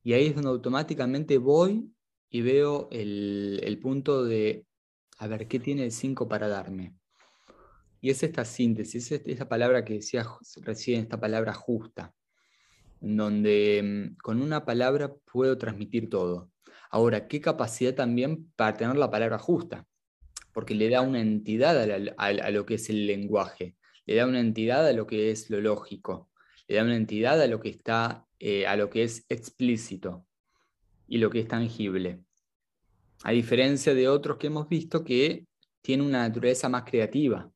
Y 0.04 0.13
ahí 0.13 0.27
es 0.27 0.36
donde 0.36 0.50
automáticamente 0.50 1.38
voy 1.38 1.89
y 2.30 2.42
veo 2.42 2.89
el, 2.92 3.62
el 3.63 3.80
punto 3.80 4.25
de, 4.25 4.65
a 5.18 5.27
ver, 5.27 5.48
¿qué 5.48 5.60
tiene 5.60 5.86
el 5.86 5.92
5 5.92 6.27
para 6.27 6.48
darme? 6.48 6.96
Y 8.01 8.10
es 8.10 8.22
esta 8.22 8.46
síntesis, 8.46 9.12
es 9.12 9.22
esta 9.25 9.50
palabra 9.50 9.84
que 9.84 9.96
decía 9.96 10.27
recién, 10.62 11.01
esta 11.01 11.20
palabra 11.20 11.54
justa, 11.54 12.13
donde 13.00 13.82
mm, 13.84 14.18
con 14.18 14.42
una 14.42 14.65
palabra 14.65 15.13
puedo 15.32 15.58
transmitir 15.58 16.10
todo. 16.10 16.51
Ahora, 16.92 17.27
¿qué 17.27 17.42
capacidad 17.42 17.96
también 17.96 18.51
para 18.56 18.77
tener 18.77 18.96
la 18.96 19.10
palabra 19.10 19.39
justa? 19.39 19.88
Porque 20.54 20.75
le 20.75 20.89
da 20.89 21.01
una 21.01 21.20
entidad 21.20 21.77
a, 22.18 22.51
lo 22.51 22.65
que 22.65 22.75
es 22.75 22.89
el 22.89 23.08
lenguaje, 23.08 23.75
le 24.05 24.15
da 24.15 24.25
una 24.25 24.39
entidad 24.39 24.88
a 24.88 24.93
lo 24.93 25.07
que 25.07 25.31
es 25.31 25.50
lo 25.50 25.62
lógico, 25.62 26.29
le 26.67 26.75
da 26.75 26.83
una 26.83 26.95
entidad 26.95 27.41
a 27.41 27.47
lo 27.47 27.59
que 27.59 27.69
está, 27.69 28.27
eh, 28.39 28.65
a 28.67 28.75
lo 28.75 28.89
que 28.89 29.03
es 29.03 29.25
explícito 29.29 30.25
y 31.07 31.17
lo 31.17 31.29
que 31.29 31.39
es 31.39 31.47
tangible. 31.47 32.21
A 33.24 33.31
diferencia 33.31 33.93
de 33.93 34.07
otros 34.07 34.38
que 34.38 34.47
hemos 34.47 34.67
visto 34.67 35.03
que 35.03 35.45
tiene 35.81 36.03
una 36.03 36.27
naturaleza 36.27 36.69
más 36.69 36.83
creativa, 36.83 37.51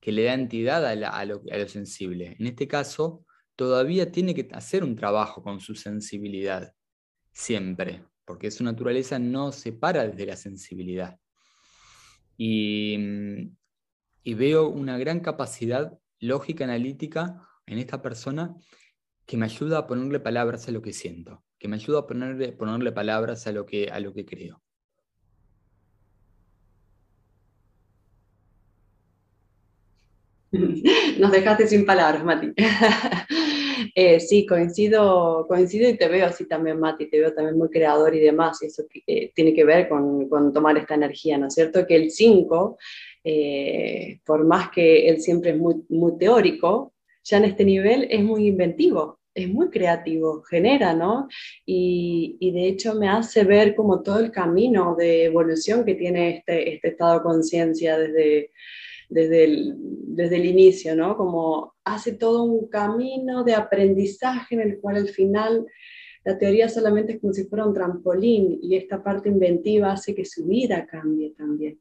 que 0.00 0.12
le 0.12 0.24
da 0.24 0.34
entidad 0.34 0.84
a, 0.86 1.24
lo, 1.24 1.42
sensible. 1.68 2.36
En 2.38 2.46
este 2.46 2.66
caso, 2.66 3.24
todavía 3.54 4.10
tiene 4.10 4.34
que 4.34 4.48
hacer 4.52 4.82
un 4.82 4.96
trabajo 4.96 5.42
con 5.42 5.60
su 5.60 5.74
sensibilidad, 5.74 6.72
siempre, 7.32 8.04
porque 8.24 8.50
su 8.50 8.64
naturaleza 8.64 9.18
no 9.18 9.52
se 9.52 9.72
para 9.72 10.06
desde 10.08 10.26
la 10.26 10.36
sensibilidad. 10.36 11.18
Y, 12.36 12.96
y 14.22 14.34
veo 14.34 14.68
una 14.68 14.98
gran 14.98 15.20
capacidad 15.20 15.98
lógica 16.18 16.64
analítica 16.64 17.48
en 17.66 17.78
esta 17.78 18.02
persona 18.02 18.54
que 19.26 19.36
me 19.36 19.46
ayuda 19.46 19.78
a 19.78 19.86
ponerle 19.86 20.20
palabras 20.20 20.68
a 20.68 20.72
lo 20.72 20.82
que 20.82 20.92
siento, 20.92 21.44
que 21.58 21.68
me 21.68 21.76
ayuda 21.76 22.00
a 22.00 22.06
ponerle, 22.06 22.52
ponerle 22.52 22.92
palabras 22.92 23.46
a 23.46 23.52
lo 23.52 23.64
que, 23.64 23.88
a 23.90 24.00
lo 24.00 24.12
que 24.12 24.24
creo. 24.24 24.62
Nos 31.18 31.30
dejaste 31.30 31.68
sin 31.68 31.86
palabras, 31.86 32.24
Mati. 32.24 32.52
Eh, 33.94 34.20
sí, 34.20 34.46
coincido, 34.46 35.46
coincido 35.48 35.88
y 35.88 35.96
te 35.96 36.06
veo 36.06 36.26
así 36.26 36.46
también, 36.46 36.78
Mati, 36.78 37.08
te 37.08 37.18
veo 37.18 37.32
también 37.32 37.56
muy 37.56 37.70
creador 37.70 38.14
y 38.14 38.20
demás, 38.20 38.62
y 38.62 38.66
eso 38.66 38.84
eh, 39.06 39.32
tiene 39.34 39.54
que 39.54 39.64
ver 39.64 39.88
con, 39.88 40.28
con, 40.28 40.52
tomar 40.52 40.76
esta 40.76 40.94
energía, 40.94 41.38
¿no 41.38 41.46
es 41.46 41.54
cierto? 41.54 41.86
Que 41.86 41.96
el 41.96 42.10
5, 42.10 42.78
eh, 43.24 44.20
por 44.24 44.44
más 44.44 44.70
que 44.70 45.08
él 45.08 45.20
siempre 45.20 45.50
es 45.50 45.58
muy, 45.58 46.18
teórico, 46.18 46.94
ya 47.22 47.38
en 47.38 47.44
este 47.44 47.64
nivel 47.64 48.06
es 48.10 48.22
muy 48.22 48.46
inventivo, 48.46 49.20
es 49.34 49.48
muy 49.48 49.70
creativo, 49.70 50.42
genera, 50.42 50.94
¿no? 50.94 51.28
Y, 51.64 52.36
y, 52.40 52.50
de 52.52 52.66
hecho 52.68 52.94
me 52.94 53.08
hace 53.08 53.44
ver 53.44 53.74
como 53.74 54.02
todo 54.02 54.18
el 54.18 54.30
camino 54.30 54.96
de 54.96 55.24
evolución 55.24 55.84
que 55.84 55.94
tiene 55.94 56.38
este, 56.38 56.74
este 56.74 56.88
estado 56.88 57.14
de 57.14 57.22
conciencia 57.22 57.98
desde 57.98 58.50
desde 59.10 59.44
el, 59.44 59.74
desde 59.76 60.36
el 60.36 60.46
inicio, 60.46 60.96
¿no? 60.96 61.16
Como 61.16 61.74
hace 61.84 62.12
todo 62.12 62.44
un 62.44 62.68
camino 62.68 63.44
de 63.44 63.54
aprendizaje 63.54 64.54
en 64.54 64.60
el 64.62 64.80
cual 64.80 64.96
al 64.96 65.08
final 65.08 65.66
la 66.24 66.38
teoría 66.38 66.68
solamente 66.68 67.14
es 67.14 67.20
como 67.20 67.32
si 67.32 67.44
fuera 67.44 67.66
un 67.66 67.74
trampolín 67.74 68.58
y 68.62 68.76
esta 68.76 69.02
parte 69.02 69.28
inventiva 69.28 69.92
hace 69.92 70.14
que 70.14 70.24
su 70.24 70.46
vida 70.46 70.86
cambie 70.86 71.34
también. 71.36 71.80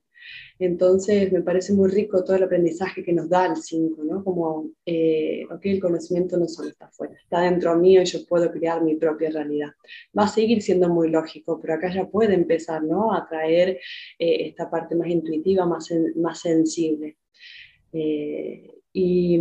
Entonces 0.60 1.32
me 1.32 1.42
parece 1.42 1.74
muy 1.74 1.90
rico 1.90 2.24
todo 2.24 2.36
el 2.36 2.44
aprendizaje 2.44 3.04
que 3.04 3.14
nos 3.14 3.30
da 3.30 3.46
el 3.46 3.56
5, 3.56 4.04
¿no? 4.04 4.24
Como, 4.24 4.72
eh, 4.86 5.46
ok, 5.50 5.66
el 5.66 5.80
conocimiento 5.80 6.38
no 6.38 6.48
solo 6.48 6.70
está 6.70 6.86
afuera, 6.86 7.16
está 7.22 7.42
dentro 7.42 7.76
mío 7.78 8.02
y 8.02 8.06
yo 8.06 8.26
puedo 8.26 8.52
crear 8.52 8.84
mi 8.84 8.96
propia 8.96 9.30
realidad. 9.30 9.70
Va 10.18 10.24
a 10.24 10.28
seguir 10.28 10.62
siendo 10.62 10.90
muy 10.90 11.10
lógico, 11.10 11.60
pero 11.62 11.76
acá 11.76 11.94
ya 11.94 12.08
puede 12.08 12.34
empezar, 12.34 12.84
¿no? 12.84 13.14
A 13.14 13.28
traer 13.28 13.80
eh, 14.20 14.48
esta 14.48 14.70
parte 14.70 14.96
más 14.96 15.08
intuitiva, 15.10 15.66
más, 15.66 15.90
más 16.16 16.40
sensible. 16.40 17.18
Eh, 17.94 18.70
y, 18.94 19.40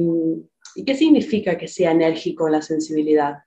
¿Y 0.75 0.85
qué 0.85 0.95
significa 0.95 1.59
que 1.59 1.67
sea 1.67 1.91
enérgico 1.91 2.49
la 2.49 2.63
sensibilidad? 2.63 3.39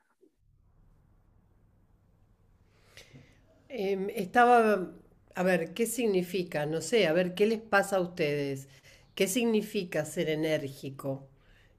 Em, 3.70 4.10
estaba 4.10 4.92
a 5.36 5.44
ver, 5.44 5.74
¿qué 5.74 5.86
significa? 5.86 6.66
No 6.66 6.82
sé, 6.82 7.08
a 7.08 7.14
ver, 7.14 7.34
¿qué 7.36 7.46
les 7.46 7.62
pasa 7.62 7.98
a 7.98 8.02
ustedes? 8.02 8.68
¿Qué 9.16 9.28
significa 9.28 10.06
ser 10.06 10.30
enérgico 10.30 11.28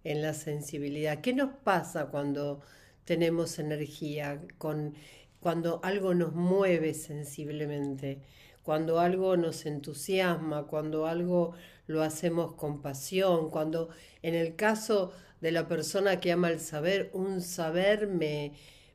en 0.04 0.23
la 0.23 0.35
sensibilidad? 0.35 1.21
¿Qué 1.21 1.35
nos 1.35 1.52
pasa 1.64 2.06
cuando 2.06 2.61
tenemos 3.04 3.59
energía, 3.59 4.40
con, 4.59 4.94
cuando 5.40 5.80
algo 5.82 6.14
nos 6.14 6.35
mueve 6.35 6.94
sensiblemente, 6.94 8.21
cuando 8.62 9.00
algo 9.00 9.37
nos 9.37 9.66
entusiasma, 9.66 10.66
cuando 10.66 11.06
algo 11.06 11.54
lo 11.87 12.02
hacemos 12.02 12.54
con 12.54 12.80
pasión, 12.80 13.50
cuando 13.50 13.88
en 14.23 14.35
el 14.35 14.56
caso 14.56 15.12
de 15.40 15.52
la 15.52 15.66
persona 15.68 16.21
que 16.21 16.32
ama 16.32 16.50
el 16.50 16.61
saber, 16.61 17.11
un 17.12 17.40
saber 17.40 18.06
me, 18.06 18.52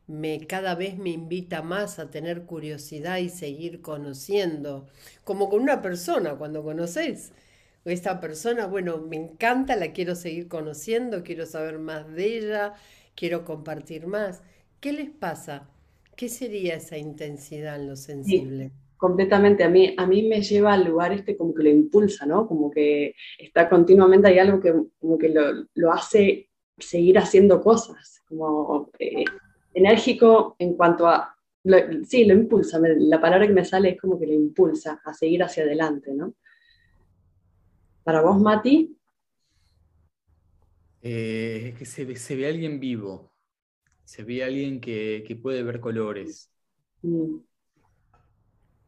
me 0.08 0.48
cada 0.48 0.76
vez 0.76 0.98
me 0.98 1.10
invita 1.10 1.62
más 1.62 2.00
a 2.00 2.10
tener 2.10 2.44
curiosidad 2.44 3.18
y 3.18 3.30
seguir 3.30 3.82
conociendo, 3.82 4.88
como 5.24 5.50
con 5.50 5.62
una 5.62 5.82
persona 5.82 6.36
cuando 6.36 6.64
conoces. 6.64 7.34
Esta 7.86 8.20
persona, 8.20 8.68
bueno, 8.68 8.98
me 8.98 9.16
encanta, 9.16 9.76
la 9.76 9.94
quiero 9.94 10.16
seguir 10.16 10.48
conociendo, 10.48 11.24
quiero 11.24 11.46
saber 11.46 11.80
más 11.80 12.14
de 12.14 12.38
ella, 12.38 12.74
quiero 13.16 13.46
compartir 13.46 14.08
más. 14.08 14.42
¿Qué 14.82 14.92
les 14.94 15.10
pasa? 15.10 15.70
¿Qué 16.16 16.30
sería 16.30 16.76
esa 16.76 16.98
intensidad 16.98 17.80
en 17.80 17.88
lo 17.88 17.96
sensible? 17.96 18.72
completamente. 18.98 19.64
A 19.64 19.70
mí, 19.70 19.94
a 19.96 20.06
mí 20.06 20.24
me 20.24 20.42
lleva 20.42 20.74
al 20.74 20.86
lugar 20.86 21.14
este 21.14 21.38
como 21.38 21.54
que 21.54 21.64
lo 21.64 21.70
impulsa, 21.70 22.26
¿no? 22.26 22.48
Como 22.48 22.70
que 22.72 23.14
está 23.38 23.70
continuamente, 23.70 24.28
hay 24.28 24.40
algo 24.40 24.60
que, 24.60 24.74
como 25.00 25.18
que 25.18 25.30
lo, 25.30 25.66
lo 25.76 25.94
hace 25.94 26.50
seguir 26.78 27.18
haciendo 27.18 27.62
cosas, 27.62 28.22
como 28.28 28.90
eh, 29.00 29.24
enérgico 29.78 30.56
en 30.60 30.76
cuanto 30.76 31.08
a, 31.08 31.36
sí, 32.08 32.26
lo 32.26 32.34
impulsa, 32.34 32.80
la 32.82 33.22
palabra 33.22 33.48
que 33.48 33.54
me 33.54 33.66
sale 33.66 33.90
es 33.90 34.02
como 34.02 34.20
que 34.20 34.28
lo 34.28 34.34
impulsa 34.34 35.02
a 35.04 35.14
seguir 35.14 35.44
hacia 35.44 35.64
adelante, 35.64 36.14
¿no? 36.14 36.34
Para 38.04 38.22
vos, 38.22 38.40
Mati. 38.40 38.98
Eh, 41.02 41.70
es 41.70 41.78
que 41.78 41.86
se, 41.86 42.16
se, 42.16 42.36
ve 42.36 42.48
alguien 42.48 42.80
vivo, 42.80 43.34
se 44.04 44.24
ve 44.24 44.44
alguien 44.44 44.82
que, 44.82 45.24
que 45.28 45.36
puede 45.36 45.64
ver 45.64 45.80
colores. 45.80 46.52
Mm. 47.02 47.38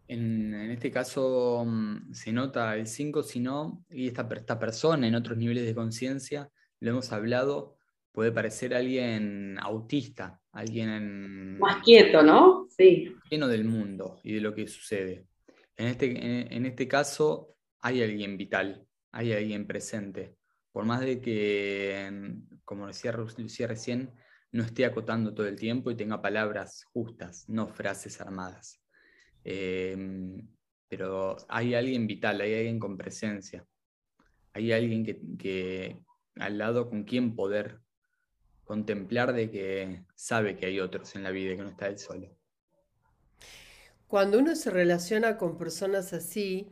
En, 0.07 0.53
en, 0.53 0.71
este 0.71 0.89
caso 0.89 1.63
mm, 1.65 2.13
se 2.13 2.31
nota 2.31 2.75
el 2.75 2.87
5, 2.87 3.23
si 3.23 3.39
no, 3.39 3.85
y 3.89 4.07
esta, 4.07 4.27
esta 4.35 4.57
persona 4.57 5.07
en 5.07 5.15
otros 5.15 5.37
niveles 5.37 5.65
de 5.65 5.75
conciencia, 5.75 6.49
lo 6.79 6.91
hemos 6.91 7.11
hablado, 7.11 7.77
puede 8.11 8.31
parecer 8.31 8.73
alguien 8.73 9.57
autista, 9.61 10.41
alguien... 10.59 11.57
Más 11.59 11.83
quieto, 11.83 12.21
¿no? 12.21 12.67
Sí. 12.69 13.15
Lleno 13.29 13.47
del 13.47 13.65
mundo 13.65 14.19
y 14.23 14.33
de 14.33 14.41
lo 14.41 14.53
que 14.53 14.67
sucede. 14.67 15.25
En 15.75 15.87
este, 15.87 16.55
en 16.55 16.65
este 16.65 16.87
caso 16.87 17.55
hay 17.81 18.03
alguien 18.03 18.37
vital, 18.37 18.85
hay 19.11 19.33
alguien 19.33 19.65
presente. 19.65 20.35
Por 20.71 20.85
más 20.85 21.01
de 21.01 21.19
que, 21.19 22.09
como 22.63 22.87
decía 22.87 23.11
Lucía 23.11 23.67
recién, 23.67 24.11
no 24.51 24.63
esté 24.63 24.85
acotando 24.85 25.33
todo 25.33 25.47
el 25.47 25.55
tiempo 25.55 25.91
y 25.91 25.95
tenga 25.95 26.21
palabras 26.21 26.83
justas, 26.91 27.47
no 27.47 27.67
frases 27.67 28.19
armadas. 28.21 28.81
Em, 29.43 30.47
pero 30.87 31.37
hay 31.47 31.75
alguien 31.75 32.07
vital, 32.07 32.41
hay 32.41 32.55
alguien 32.55 32.79
con 32.79 32.97
presencia, 32.97 33.65
hay 34.53 34.71
alguien 34.71 35.05
que, 35.05 35.21
que 35.37 35.99
al 36.35 36.57
lado 36.57 36.89
con 36.89 37.03
quien 37.03 37.35
poder 37.35 37.79
contemplar 38.69 39.33
de 39.33 39.49
que 39.49 40.03
sabe 40.13 40.55
que 40.55 40.67
hay 40.67 40.79
otros 40.79 41.15
en 41.15 41.23
la 41.23 41.31
vida 41.31 41.53
y 41.53 41.57
que 41.57 41.63
no 41.63 41.69
está 41.69 41.87
él 41.87 41.97
solo. 41.97 42.29
Cuando 44.07 44.37
uno 44.37 44.55
se 44.55 44.69
relaciona 44.69 45.37
con 45.37 45.57
personas 45.57 46.13
así, 46.13 46.69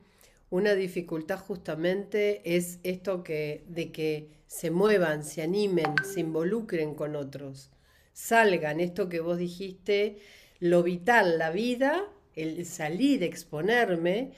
una 0.51 0.75
dificultad 0.75 1.39
justamente 1.39 2.55
es 2.55 2.79
esto 2.83 3.23
que, 3.23 3.65
de 3.67 3.91
que 3.91 4.29
se 4.45 4.69
muevan, 4.69 5.23
se 5.23 5.41
animen, 5.41 5.95
se 6.03 6.19
involucren 6.19 6.93
con 6.93 7.15
otros, 7.15 7.71
salgan, 8.13 8.79
esto 8.79 9.09
que 9.09 9.19
vos 9.19 9.39
dijiste, 9.39 10.19
lo 10.59 10.83
vital, 10.83 11.39
la 11.39 11.49
vida, 11.49 12.07
el 12.35 12.67
salir, 12.67 13.23
exponerme 13.23 14.33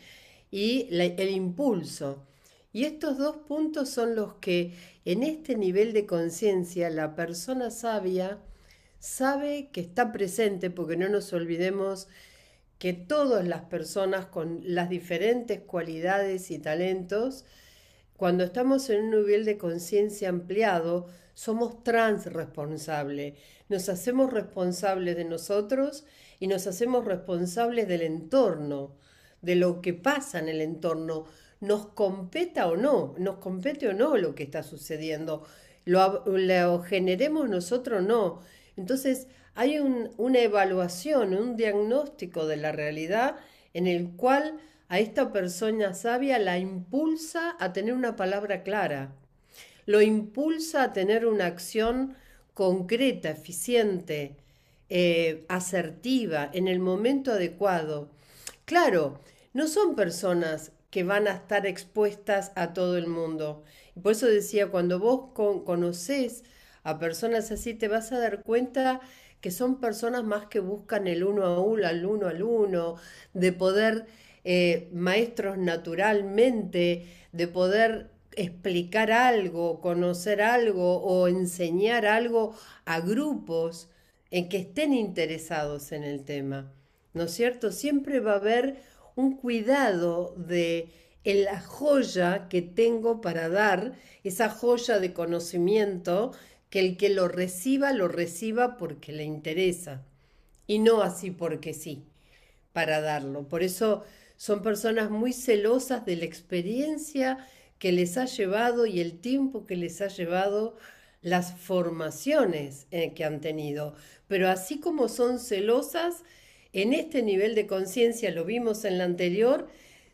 y 0.50 0.88
el 0.92 1.30
impulso. 1.30 2.26
Y 2.72 2.86
estos 2.86 3.18
dos 3.18 3.38
puntos 3.48 3.90
son 3.90 4.16
los 4.16 4.36
que 4.36 4.74
en 5.06 5.24
este 5.24 5.56
nivel 5.56 5.92
de 5.92 6.06
conciencia 6.06 6.90
la 6.92 7.16
persona 7.16 7.72
sabia 7.72 8.40
sabe 9.00 9.70
que 9.72 9.82
está 9.82 10.12
presente, 10.12 10.70
porque 10.70 10.98
no 10.98 11.10
nos 11.10 11.34
olvidemos 11.34 12.08
que 12.78 12.94
todas 12.94 13.48
las 13.48 13.64
personas 13.64 14.28
con 14.28 14.62
las 14.64 14.90
diferentes 14.90 15.62
cualidades 15.62 16.52
y 16.52 16.60
talentos, 16.60 17.46
cuando 18.16 18.44
estamos 18.44 18.90
en 18.90 19.06
un 19.06 19.12
nivel 19.12 19.46
de 19.46 19.58
conciencia 19.58 20.30
ampliado, 20.30 21.08
somos 21.34 21.84
transresponsables. 21.84 23.40
Nos 23.68 23.90
hacemos 23.90 24.32
responsables 24.32 25.16
de 25.16 25.26
nosotros 25.26 26.06
y 26.40 26.48
nos 26.48 26.68
hacemos 26.68 27.06
responsables 27.06 27.88
del 27.88 28.02
entorno, 28.02 28.96
de 29.42 29.56
lo 29.56 29.82
que 29.82 29.94
pasa 29.94 30.40
en 30.40 30.50
el 30.50 30.62
entorno 30.62 31.26
nos 31.60 31.88
competa 31.88 32.68
o 32.68 32.78
no, 32.78 33.16
nos 33.18 33.38
compete 33.38 33.88
o 33.88 33.94
no 33.94 34.18
lo 34.18 34.36
que 34.36 34.44
está 34.44 34.64
sucediendo, 34.64 35.46
lo, 35.86 36.82
generemos 36.84 37.50
nosotros 37.50 38.00
o 38.00 38.06
no. 38.06 38.42
Entonces 38.78 39.28
hay 39.56 39.80
una 39.80 40.40
evaluación, 40.40 41.34
un 41.34 41.58
diagnóstico 41.58 42.46
de 42.48 42.58
la 42.58 42.72
realidad 42.72 43.36
en 43.74 43.88
el 43.88 44.12
cual 44.12 44.60
a 44.88 45.00
esta 45.00 45.32
persona 45.32 45.94
sabia 45.94 46.40
la 46.40 46.58
impulsa 46.58 47.56
a 47.60 47.74
tener 47.74 47.94
una 47.94 48.16
palabra 48.16 48.64
clara, 48.64 49.14
lo 49.86 50.02
impulsa 50.02 50.84
a 50.84 50.94
tener 50.94 51.26
una 51.26 51.46
acción 51.46 52.16
concreta, 52.54 53.30
eficiente, 53.30 54.36
eh, 54.90 55.46
asertiva, 55.50 56.50
en 56.54 56.68
el 56.68 56.80
momento 56.80 57.32
adecuado. 57.32 58.10
Claro, 58.66 59.20
no 59.54 59.68
son 59.68 59.96
personas 59.96 60.72
que 60.90 61.04
van 61.04 61.28
a 61.28 61.34
estar 61.34 61.66
expuestas 61.66 62.52
a 62.56 62.74
todo 62.74 62.98
el 62.98 63.08
mundo. 63.08 63.64
Y 63.96 64.00
por 64.00 64.14
eso 64.14 64.28
decía, 64.28 64.68
cuando 64.68 65.00
vos 65.00 65.32
conoces 65.34 66.44
a 66.84 67.00
personas 67.00 67.52
así, 67.52 67.74
te 67.74 67.88
vas 67.88 68.12
a 68.12 68.20
dar 68.20 68.44
cuenta 68.44 69.02
que 69.42 69.52
son 69.52 69.80
personas 69.80 70.24
más 70.24 70.48
que 70.48 70.60
buscan 70.60 71.08
el 71.08 71.24
uno 71.24 71.46
a 71.46 71.60
uno, 71.60 71.88
al 71.88 72.06
uno 72.06 72.28
al 72.28 72.44
uno, 72.44 72.96
de 73.34 73.54
poder, 73.54 74.06
eh, 74.44 74.90
maestros 74.94 75.58
naturalmente, 75.58 77.08
de 77.32 77.48
poder 77.48 78.12
explicar 78.36 79.12
algo, 79.12 79.82
conocer 79.82 80.42
algo 80.42 80.98
o 81.02 81.28
enseñar 81.28 82.06
algo 82.06 82.56
a 82.86 83.00
grupos 83.00 83.90
en 84.32 84.50
que 84.50 84.58
estén 84.58 84.94
interesados 84.94 85.92
en 85.92 86.04
el 86.04 86.24
tema. 86.24 86.72
¿No 87.14 87.24
es 87.24 87.32
cierto? 87.32 87.72
Siempre 87.72 88.20
va 88.20 88.34
a 88.34 88.36
haber 88.36 88.78
un 89.20 89.36
cuidado 89.36 90.34
de 90.38 90.90
la 91.26 91.60
joya 91.60 92.48
que 92.50 92.62
tengo 92.62 93.22
para 93.22 93.50
dar, 93.50 93.94
esa 94.24 94.50
joya 94.50 95.00
de 95.00 95.14
conocimiento, 95.14 96.32
que 96.70 96.80
el 96.80 96.98
que 96.98 97.10
lo 97.10 97.28
reciba, 97.28 97.92
lo 97.94 98.08
reciba 98.08 98.78
porque 98.78 99.12
le 99.12 99.26
interesa 99.26 100.06
y 100.68 100.80
no 100.80 101.02
así 101.02 101.32
porque 101.32 101.74
sí, 101.74 102.06
para 102.74 103.02
darlo. 103.02 103.48
Por 103.48 103.64
eso 103.64 104.04
son 104.38 104.62
personas 104.62 105.10
muy 105.10 105.34
celosas 105.34 106.06
de 106.06 106.16
la 106.16 106.26
experiencia 106.26 107.46
que 107.80 107.92
les 107.92 108.18
ha 108.18 108.26
llevado 108.26 108.86
y 108.86 109.00
el 109.02 109.20
tiempo 109.20 109.66
que 109.66 109.76
les 109.76 110.02
ha 110.02 110.08
llevado 110.08 110.78
las 111.22 111.54
formaciones 111.60 112.88
eh, 112.92 113.14
que 113.14 113.26
han 113.26 113.42
tenido. 113.42 113.96
Pero 114.28 114.48
así 114.50 114.80
como 114.80 115.10
son 115.10 115.40
celosas, 115.40 116.24
en 116.74 116.94
este 116.94 117.22
nivel 117.24 117.56
de 117.56 117.68
conciencia, 117.68 118.32
lo 118.32 118.46
vimos 118.46 118.86
en 118.86 118.98
la 118.98 119.06
anterior, 119.06 119.68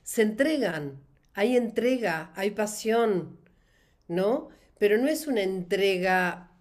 se 0.03 0.21
entregan, 0.21 1.01
hay 1.33 1.57
entrega, 1.57 2.31
hay 2.35 2.51
pasión, 2.51 3.37
¿no? 4.07 4.49
Pero 4.77 4.97
no 4.97 5.07
es 5.07 5.27
una 5.27 5.43
entrega 5.43 6.51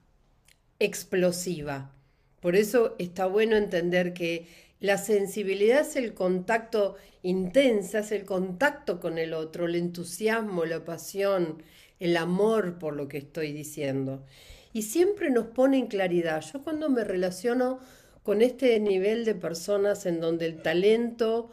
explosiva. 0.78 1.92
Por 2.40 2.56
eso 2.56 2.94
está 2.98 3.26
bueno 3.26 3.56
entender 3.56 4.14
que 4.14 4.46
La 4.80 4.98
sensibilidad 4.98 5.80
es 5.80 5.96
el 5.96 6.12
contacto 6.12 6.96
intensa, 7.22 8.00
es 8.00 8.12
el 8.12 8.24
contacto 8.26 9.00
con 9.00 9.16
el 9.18 9.32
otro, 9.32 9.64
el 9.66 9.76
entusiasmo, 9.76 10.66
la 10.66 10.84
pasión, 10.84 11.62
el 12.00 12.16
amor 12.18 12.78
por 12.78 12.94
lo 12.94 13.08
que 13.08 13.16
estoy 13.18 13.52
diciendo. 13.52 14.26
Y 14.74 14.82
siempre 14.82 15.30
nos 15.30 15.46
pone 15.46 15.78
en 15.78 15.86
claridad. 15.86 16.42
Yo 16.52 16.62
cuando 16.62 16.90
me 16.90 17.02
relaciono 17.04 17.78
con 18.24 18.42
este 18.42 18.80
nivel 18.80 19.24
de 19.24 19.36
personas 19.36 20.06
en 20.06 20.20
donde 20.20 20.46
el 20.46 20.62
talento 20.62 21.52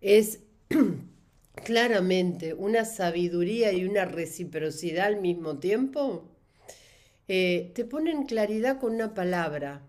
es 0.00 0.40
claramente 1.64 2.54
una 2.54 2.84
sabiduría 2.86 3.72
y 3.72 3.84
una 3.84 4.06
reciprocidad 4.06 5.06
al 5.08 5.20
mismo 5.20 5.58
tiempo, 5.58 6.30
eh, 7.28 7.72
te 7.74 7.84
pone 7.84 8.12
en 8.12 8.24
claridad 8.26 8.78
con 8.80 8.94
una 8.94 9.14
palabra, 9.14 9.82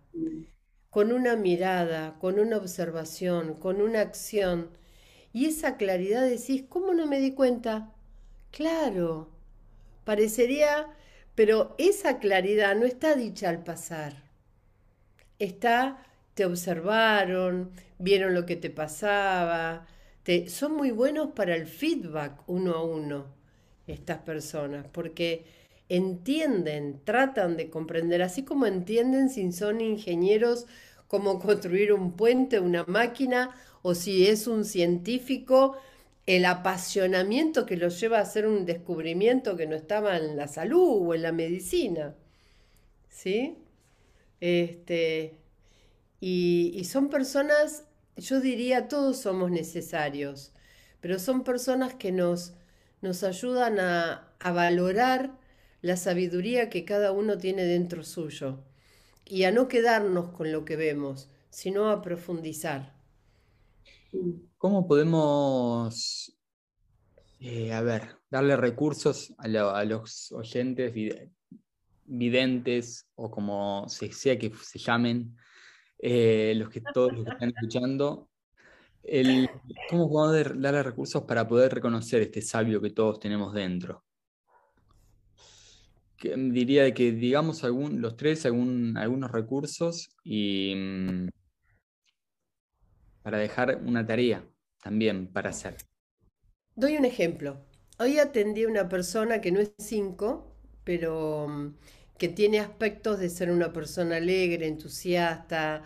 con 0.89 1.11
una 1.11 1.35
mirada, 1.35 2.17
con 2.19 2.39
una 2.39 2.57
observación, 2.57 3.55
con 3.55 3.81
una 3.81 4.01
acción. 4.01 4.69
Y 5.33 5.45
esa 5.45 5.77
claridad 5.77 6.23
decís, 6.27 6.63
¿cómo 6.69 6.93
no 6.93 7.07
me 7.07 7.19
di 7.19 7.33
cuenta? 7.33 7.93
Claro, 8.51 9.29
parecería, 10.05 10.87
pero 11.35 11.75
esa 11.77 12.19
claridad 12.19 12.75
no 12.75 12.85
está 12.85 13.15
dicha 13.15 13.49
al 13.49 13.63
pasar. 13.63 14.23
Está, 15.39 15.97
te 16.35 16.45
observaron, 16.45 17.71
vieron 17.97 18.33
lo 18.35 18.45
que 18.45 18.55
te 18.55 18.69
pasaba, 18.69 19.87
te, 20.23 20.49
son 20.49 20.75
muy 20.75 20.91
buenos 20.91 21.31
para 21.31 21.55
el 21.55 21.65
feedback 21.65 22.43
uno 22.47 22.73
a 22.73 22.83
uno, 22.83 23.25
estas 23.87 24.19
personas, 24.19 24.85
porque 24.91 25.45
entienden, 25.89 26.99
tratan 27.03 27.57
de 27.57 27.69
comprender, 27.69 28.21
así 28.21 28.43
como 28.43 28.65
entienden 28.67 29.29
si 29.29 29.51
son 29.51 29.81
ingenieros 29.81 30.65
cómo 31.07 31.39
construir 31.39 31.93
un 31.93 32.13
puente, 32.13 32.59
una 32.59 32.83
máquina, 32.85 33.51
o 33.81 33.95
si 33.95 34.27
es 34.27 34.47
un 34.47 34.65
científico, 34.65 35.77
el 36.25 36.45
apasionamiento 36.45 37.65
que 37.65 37.77
los 37.77 37.99
lleva 37.99 38.17
a 38.17 38.21
hacer 38.21 38.47
un 38.47 38.65
descubrimiento 38.65 39.55
que 39.55 39.67
no 39.67 39.75
estaba 39.75 40.17
en 40.17 40.35
la 40.37 40.47
salud 40.47 41.07
o 41.07 41.13
en 41.13 41.21
la 41.21 41.31
medicina. 41.31 42.15
¿Sí? 43.09 43.57
Este, 44.41 45.35
y, 46.19 46.83
son 46.85 47.09
personas, 47.09 47.85
yo 48.17 48.39
diría, 48.39 48.87
todos 48.87 49.17
somos 49.17 49.51
necesarios, 49.51 50.53
pero 51.01 51.19
son 51.19 51.43
personas 51.43 51.95
que 51.95 52.11
nos, 52.11 52.53
nos 53.01 53.23
ayudan 53.23 53.79
a, 53.79 54.33
a 54.39 54.51
valorar 54.51 55.37
la 55.81 55.97
sabiduría 55.97 56.69
que 56.69 56.85
cada 56.85 57.11
uno 57.11 57.37
tiene 57.37 57.63
dentro 57.63 58.03
suyo 58.03 58.63
y 59.25 59.43
a 59.43 59.51
no 59.51 59.67
quedarnos 59.67 60.29
con 60.31 60.51
lo 60.51 60.65
que 60.65 60.75
vemos, 60.75 61.29
sino 61.49 61.89
a 61.89 62.01
profundizar. 62.01 62.95
¿Cómo 64.57 64.87
podemos, 64.87 66.35
eh, 67.39 67.73
a 67.73 67.81
ver, 67.81 68.17
darle 68.29 68.55
recursos 68.55 69.33
a, 69.37 69.47
los 69.83 70.31
oyentes 70.31 70.93
videntes 72.05 73.07
o 73.15 73.29
como 73.29 73.87
se 73.89 74.11
sea 74.11 74.37
que 74.37 74.51
se 74.61 74.79
llamen, 74.79 75.35
eh, 75.99 76.53
los 76.55 76.69
que 76.69 76.81
todos 76.93 77.13
los 77.13 77.25
que 77.25 77.31
están 77.31 77.49
escuchando, 77.49 78.29
¿cómo 79.89 80.09
podemos 80.09 80.61
darle 80.61 80.83
recursos 80.83 81.23
para 81.23 81.47
poder 81.47 81.73
reconocer 81.73 82.21
este 82.21 82.41
sabio 82.41 82.81
que 82.81 82.91
todos 82.91 83.19
tenemos 83.19 83.53
dentro? 83.53 84.03
diría 86.33 86.93
que 86.93 87.11
digamos 87.11 87.61
los 87.63 88.17
tres 88.17 88.45
algunos 88.45 89.31
recursos 89.31 90.09
y 90.23 90.73
mm, 90.75 91.27
para 93.21 93.37
dejar 93.37 93.81
una 93.85 94.05
tarea 94.05 94.47
también 94.81 95.27
para 95.31 95.49
hacer. 95.49 95.77
Doy 96.75 96.97
un 96.97 97.05
ejemplo. 97.05 97.65
Hoy 97.97 98.19
atendí 98.19 98.63
a 98.63 98.67
una 98.67 98.89
persona 98.89 99.41
que 99.41 99.51
no 99.51 99.59
es 99.59 99.73
cinco, 99.79 100.55
pero 100.83 101.47
mm, 101.47 101.75
que 102.17 102.29
tiene 102.29 102.59
aspectos 102.59 103.19
de 103.19 103.29
ser 103.29 103.51
una 103.51 103.73
persona 103.73 104.17
alegre, 104.17 104.67
entusiasta, 104.67 105.83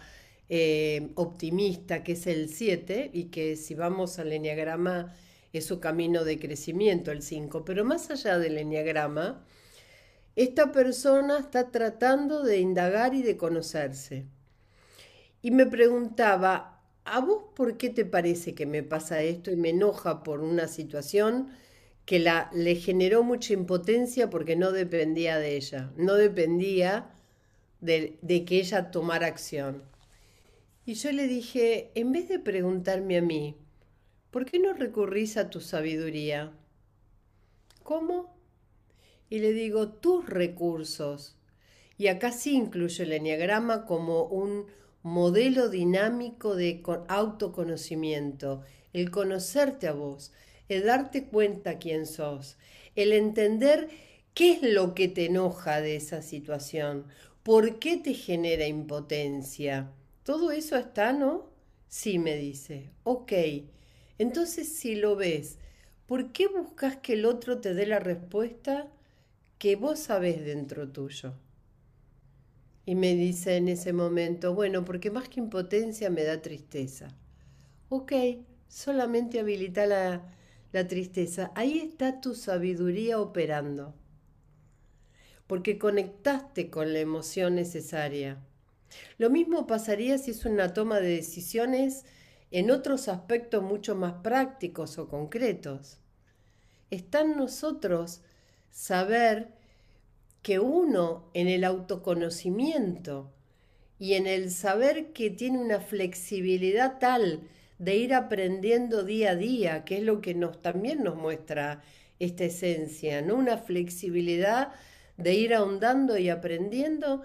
eh, 0.50 1.12
optimista, 1.16 2.04
que 2.04 2.14
es 2.14 2.28
el 2.28 2.50
7, 2.50 3.10
y 3.14 3.26
que 3.26 3.56
si 3.56 3.76
vamos 3.76 4.20
al 4.20 4.32
enneagrama 4.32 5.16
es 5.54 5.66
su 5.66 5.80
camino 5.80 6.24
de 6.24 6.40
crecimiento, 6.40 7.12
el 7.12 7.22
5. 7.24 7.66
Pero 7.66 7.86
más 7.86 8.12
allá 8.12 8.38
del 8.38 8.58
enneagrama, 8.58 9.44
esta 10.36 10.72
persona 10.72 11.40
está 11.40 11.72
tratando 11.72 12.44
de 12.44 12.60
indagar 12.60 13.14
y 13.14 13.24
de 13.24 13.38
conocerse. 13.38 14.26
Y 15.42 15.52
me 15.52 15.66
preguntaba, 15.66 16.82
¿a 17.06 17.20
vos 17.22 17.44
por 17.56 17.78
qué 17.78 17.90
te 17.90 18.06
parece 18.06 18.54
que 18.54 18.66
me 18.66 18.84
pasa 18.84 19.22
esto 19.22 19.52
y 19.52 19.56
me 19.56 19.70
enoja 19.70 20.24
por 20.24 20.42
una 20.42 20.68
situación 20.68 21.50
que 22.10 22.18
la, 22.18 22.50
le 22.54 22.76
generó 22.76 23.22
mucha 23.24 23.54
impotencia 23.54 24.30
porque 24.32 24.56
no 24.56 24.72
dependía 24.72 25.38
de 25.38 25.56
ella, 25.56 25.92
no 25.96 26.16
dependía 26.16 27.12
de, 27.82 28.18
de 28.24 28.46
que 28.46 28.58
ella 28.58 28.90
tomara 28.90 29.28
acción? 29.28 29.84
Y 30.86 30.96
yo 30.96 31.12
le 31.12 31.28
dije, 31.28 31.92
en 31.94 32.12
vez 32.12 32.28
de 32.28 32.40
preguntarme 32.40 33.18
a 33.18 33.22
mí, 33.22 33.56
¿por 34.32 34.46
qué 34.46 34.58
no 34.58 34.74
recurrís 34.74 35.38
a 35.38 35.52
tu 35.52 35.62
sabiduría? 35.62 36.52
¿Cómo? 37.84 38.40
y 39.30 39.40
le 39.40 39.54
digo 39.54 39.90
tus 39.90 40.28
recursos. 40.28 41.36
Y 41.98 42.08
acá 42.08 42.32
sí 42.32 42.56
incluyo 42.56 43.04
el 43.04 43.14
enneagrama 43.14 43.86
como 43.86 44.24
un 44.24 44.66
modelo 45.04 45.70
dinámico 45.70 46.56
de 46.56 46.82
autoconocimiento, 47.08 48.64
el 48.94 49.12
conocerte 49.12 49.88
a 49.88 49.94
vos, 49.94 50.32
el 50.70 50.86
darte 50.86 51.26
cuenta 51.26 51.80
quién 51.80 52.06
sos, 52.06 52.58
el 52.96 53.12
entender 53.14 53.90
qué 54.34 54.52
es 54.52 54.62
lo 54.64 54.96
que 54.96 55.08
te 55.10 55.26
enoja 55.26 55.82
de 55.82 55.98
esa 55.98 56.22
situación, 56.22 57.06
por 57.44 57.80
qué 57.80 57.98
te 57.98 58.14
genera 58.14 58.68
impotencia. 58.68 59.92
Todo 60.24 60.52
eso 60.52 60.78
está, 60.78 61.12
¿no? 61.14 61.50
Sí, 61.88 62.20
me 62.20 62.36
dice. 62.38 62.92
Ok. 63.04 63.34
Entonces, 64.18 64.70
si 64.70 64.96
lo 64.96 65.16
ves, 65.16 65.58
¿por 66.06 66.32
qué 66.32 66.48
buscas 66.48 66.98
que 66.98 67.14
el 67.14 67.26
otro 67.26 67.60
te 67.60 67.74
dé 67.74 67.86
la 67.86 68.00
respuesta? 68.00 68.88
que 69.60 69.76
vos 69.76 70.00
sabés 70.00 70.44
dentro 70.46 70.88
tuyo. 70.90 71.34
Y 72.86 72.96
me 72.96 73.14
dice 73.14 73.58
en 73.58 73.68
ese 73.68 73.94
momento, 73.94 74.56
bueno, 74.56 74.84
porque 74.86 75.12
más 75.12 75.30
que 75.30 75.42
impotencia 75.42 76.10
me 76.10 76.24
da 76.24 76.42
tristeza. 76.42 77.10
Ok, 77.90 78.14
solamente 78.68 79.40
habilita 79.40 79.86
la, 79.86 80.24
la 80.72 80.88
tristeza. 80.88 81.52
Ahí 81.56 81.80
está 81.80 82.22
tu 82.22 82.36
sabiduría 82.36 83.20
operando. 83.20 83.96
Porque 85.48 85.78
conectaste 85.78 86.70
con 86.70 86.94
la 86.94 87.00
emoción 87.00 87.56
necesaria. 87.56 88.38
Lo 89.18 89.30
mismo 89.30 89.68
pasaría 89.68 90.18
si 90.18 90.32
es 90.32 90.46
una 90.46 90.74
toma 90.74 91.00
de 91.00 91.10
decisiones 91.16 92.06
en 92.52 92.72
otros 92.72 93.08
aspectos 93.08 93.64
mucho 93.64 93.96
más 93.96 94.14
prácticos 94.24 94.98
o 94.98 95.08
concretos. 95.08 96.00
Está 96.90 97.22
en 97.22 97.38
nosotros 97.38 98.22
saber 98.72 99.50
que 100.42 100.60
uno 100.60 101.30
en 101.34 101.48
el 101.48 101.64
autoconocimiento 101.64 103.32
y 104.00 104.14
en 104.14 104.26
el 104.26 104.50
saber 104.52 105.12
que 105.12 105.30
tiene 105.30 105.60
una 105.60 105.82
flexibilidad 105.82 107.00
tal 107.00 107.48
de 107.80 107.96
ir 107.96 108.14
aprendiendo 108.14 109.04
día 109.04 109.32
a 109.32 109.36
día, 109.36 109.86
que 109.86 109.98
es 109.98 110.04
lo 110.04 110.22
que 110.22 110.36
nos 110.36 110.62
también 110.62 111.04
nos 111.04 111.16
muestra 111.16 111.82
esta 112.20 112.44
esencia, 112.44 113.22
¿no? 113.22 113.36
Una 113.36 113.58
flexibilidad 113.58 114.74
de 115.18 115.34
ir 115.34 115.54
ahondando 115.54 116.18
y 116.18 116.30
aprendiendo, 116.30 117.24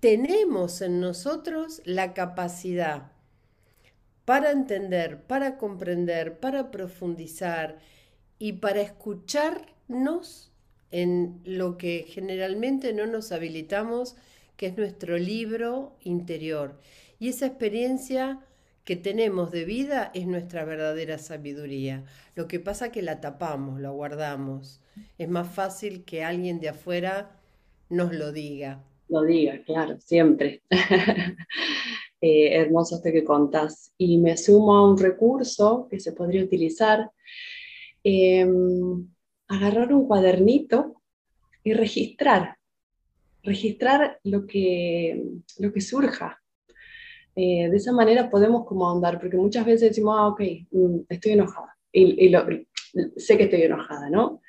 tenemos 0.00 0.80
en 0.80 1.00
nosotros 1.00 1.82
la 1.84 2.14
capacidad 2.14 3.12
para 4.24 4.50
entender, 4.50 5.22
para 5.22 5.56
comprender, 5.56 6.38
para 6.38 6.70
profundizar 6.70 7.78
y 8.38 8.54
para 8.54 8.80
escucharnos 8.80 10.52
en 10.90 11.40
lo 11.44 11.76
que 11.76 12.04
generalmente 12.08 12.92
no 12.92 13.06
nos 13.06 13.32
habilitamos, 13.32 14.16
que 14.56 14.66
es 14.66 14.76
nuestro 14.76 15.18
libro 15.18 15.96
interior. 16.02 16.78
Y 17.18 17.28
esa 17.28 17.46
experiencia 17.46 18.40
que 18.86 18.94
tenemos 18.94 19.50
de 19.50 19.64
vida 19.64 20.12
es 20.14 20.28
nuestra 20.28 20.64
verdadera 20.64 21.18
sabiduría. 21.18 22.04
Lo 22.36 22.46
que 22.46 22.60
pasa 22.60 22.92
que 22.92 23.02
la 23.02 23.20
tapamos, 23.20 23.80
la 23.80 23.90
guardamos. 23.90 24.80
Es 25.18 25.28
más 25.28 25.52
fácil 25.52 26.04
que 26.04 26.22
alguien 26.22 26.60
de 26.60 26.68
afuera 26.68 27.36
nos 27.90 28.14
lo 28.14 28.30
diga. 28.30 28.84
Lo 29.08 29.22
diga, 29.22 29.60
claro, 29.66 30.00
siempre. 30.00 30.62
Eh, 32.22 32.56
hermoso 32.56 32.96
este 32.96 33.12
que 33.12 33.22
contás. 33.22 33.92
Y 33.98 34.16
me 34.16 34.38
sumo 34.38 34.74
a 34.74 34.90
un 34.90 34.96
recurso 34.96 35.86
que 35.90 36.00
se 36.00 36.12
podría 36.12 36.42
utilizar. 36.42 37.10
Em, 38.02 39.06
agarrar 39.48 39.92
un 39.92 40.06
cuadernito 40.08 41.02
y 41.62 41.74
registrar, 41.74 42.56
registrar 43.42 44.18
lo 44.24 44.46
que, 44.46 45.22
lo 45.58 45.74
que 45.74 45.80
surja. 45.82 46.42
Eh, 47.36 47.68
de 47.70 47.76
esa 47.76 47.92
manera 47.92 48.30
podemos 48.30 48.64
como 48.66 48.88
ahondar, 48.88 49.20
porque 49.20 49.36
muchas 49.36 49.66
veces 49.66 49.90
decimos, 49.90 50.16
ah, 50.18 50.28
ok, 50.28 50.40
mm, 50.70 50.98
estoy 51.08 51.32
enojada, 51.32 51.76
y, 51.92 52.34
sé 53.16 53.36
que 53.36 53.44
estoy 53.44 53.62
enojada, 53.62 54.08
¿no? 54.10 54.40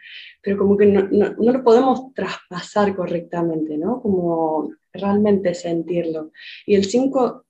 Pero 0.42 0.58
como 0.58 0.78
que 0.78 0.86
no, 0.86 1.08
no, 1.10 1.52
lo 1.52 1.64
podemos 1.64 2.14
traspasar 2.14 2.96
correctamente, 2.96 3.78
¿no? 3.78 4.02
Como 4.02 4.72
realmente 4.94 5.54
sentirlo. 5.54 6.32
Y 6.66 6.76
el 6.76 6.86
5 6.86 7.46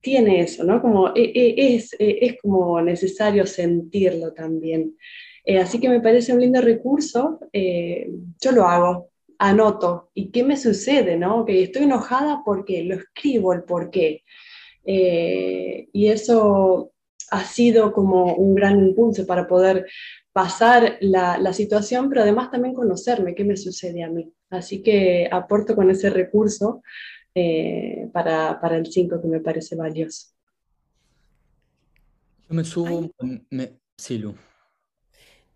tiene 0.00 0.40
eso, 0.40 0.62
¿no? 0.62 0.80
Como 0.80 1.08
e, 1.08 1.32
e, 1.34 1.74
es, 1.74 1.94
e, 1.98 2.18
es, 2.20 2.40
como 2.40 2.80
necesario 2.80 3.44
sentirlo 3.46 4.32
también. 4.32 4.96
Eh, 5.44 5.58
así 5.58 5.80
que 5.80 5.88
me 5.88 6.00
parece 6.00 6.32
un 6.32 6.40
lindo 6.40 6.60
recurso. 6.60 7.40
Eh, 7.52 8.08
yo 8.40 8.52
lo 8.52 8.64
hago, 8.66 9.10
anoto. 9.38 10.10
¿Y 10.14 10.30
qué 10.30 10.44
me 10.44 10.56
sucede, 10.56 11.16
no? 11.16 11.44
Que 11.44 11.64
estoy 11.64 11.84
enojada 11.84 12.42
porque 12.44 12.84
lo 12.84 12.94
escribo 12.94 13.52
el 13.52 13.64
por 13.64 13.90
qué. 13.90 14.22
Eh, 14.86 15.88
y 15.92 16.08
eso 16.08 16.92
ha 17.30 17.44
sido 17.44 17.92
como 17.92 18.34
un 18.34 18.54
gran 18.54 18.78
impulso 18.78 19.26
para 19.26 19.46
poder 19.46 19.86
pasar 20.32 20.98
la, 21.00 21.38
la, 21.38 21.52
situación, 21.52 22.08
pero 22.08 22.22
además 22.22 22.50
también 22.50 22.74
conocerme, 22.74 23.34
qué 23.34 23.44
me 23.44 23.56
sucede 23.56 24.04
a 24.04 24.10
mí. 24.10 24.32
Así 24.50 24.82
que 24.82 25.28
aporto 25.30 25.74
con 25.74 25.90
ese 25.90 26.10
recurso 26.10 26.82
eh, 27.34 28.08
para, 28.12 28.60
para, 28.60 28.76
el 28.76 28.86
5 28.86 29.20
que 29.20 29.28
me 29.28 29.40
parece 29.40 29.76
valioso. 29.76 30.28
Yo 32.48 32.54
me 32.54 32.64
subo, 32.64 33.10
me, 33.50 33.78
sí, 33.96 34.18
Lu. 34.18 34.34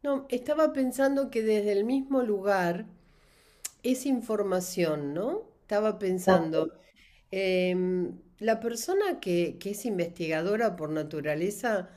No, 0.02 0.26
estaba 0.28 0.72
pensando 0.72 1.30
que 1.30 1.42
desde 1.42 1.72
el 1.72 1.84
mismo 1.84 2.22
lugar 2.22 2.86
es 3.82 4.06
información, 4.06 5.14
¿no? 5.14 5.42
Estaba 5.62 5.98
pensando, 5.98 6.72
em, 7.30 8.12
la 8.38 8.60
persona 8.60 9.20
que, 9.20 9.56
que 9.58 9.70
es 9.70 9.84
investigadora 9.86 10.76
por 10.76 10.90
naturaleza 10.90 11.90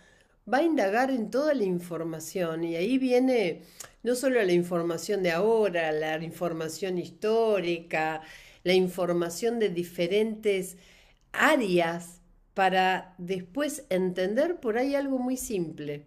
va 0.51 0.59
a 0.59 0.63
indagar 0.63 1.11
en 1.11 1.29
toda 1.31 1.53
la 1.53 1.63
información 1.63 2.63
y 2.63 2.75
ahí 2.75 2.97
viene 2.97 3.61
no 4.03 4.15
solo 4.15 4.43
la 4.43 4.51
información 4.51 5.23
de 5.23 5.31
ahora, 5.31 5.91
la 5.91 6.21
información 6.23 6.97
histórica, 6.97 8.21
la 8.63 8.73
información 8.73 9.59
de 9.59 9.69
diferentes 9.69 10.77
áreas 11.31 12.21
para 12.53 13.15
después 13.17 13.85
entender 13.89 14.59
por 14.59 14.77
ahí 14.77 14.95
algo 14.95 15.19
muy 15.19 15.37
simple. 15.37 16.05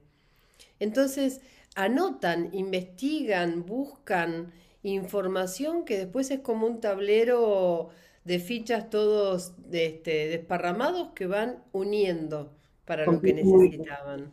Entonces, 0.79 1.41
anotan, 1.75 2.51
investigan, 2.53 3.65
buscan 3.67 4.53
información 4.83 5.85
que 5.85 5.99
después 5.99 6.31
es 6.31 6.41
como 6.41 6.67
un 6.67 6.81
tablero 6.81 7.91
de 8.27 8.41
fichas 8.41 8.91
todos 8.91 9.55
este, 9.71 10.27
desparramados 10.27 11.13
que 11.15 11.27
van 11.27 11.63
uniendo 11.73 12.59
para 12.85 13.07
lo 13.07 13.21
que 13.21 13.33
necesitaban. 13.33 14.33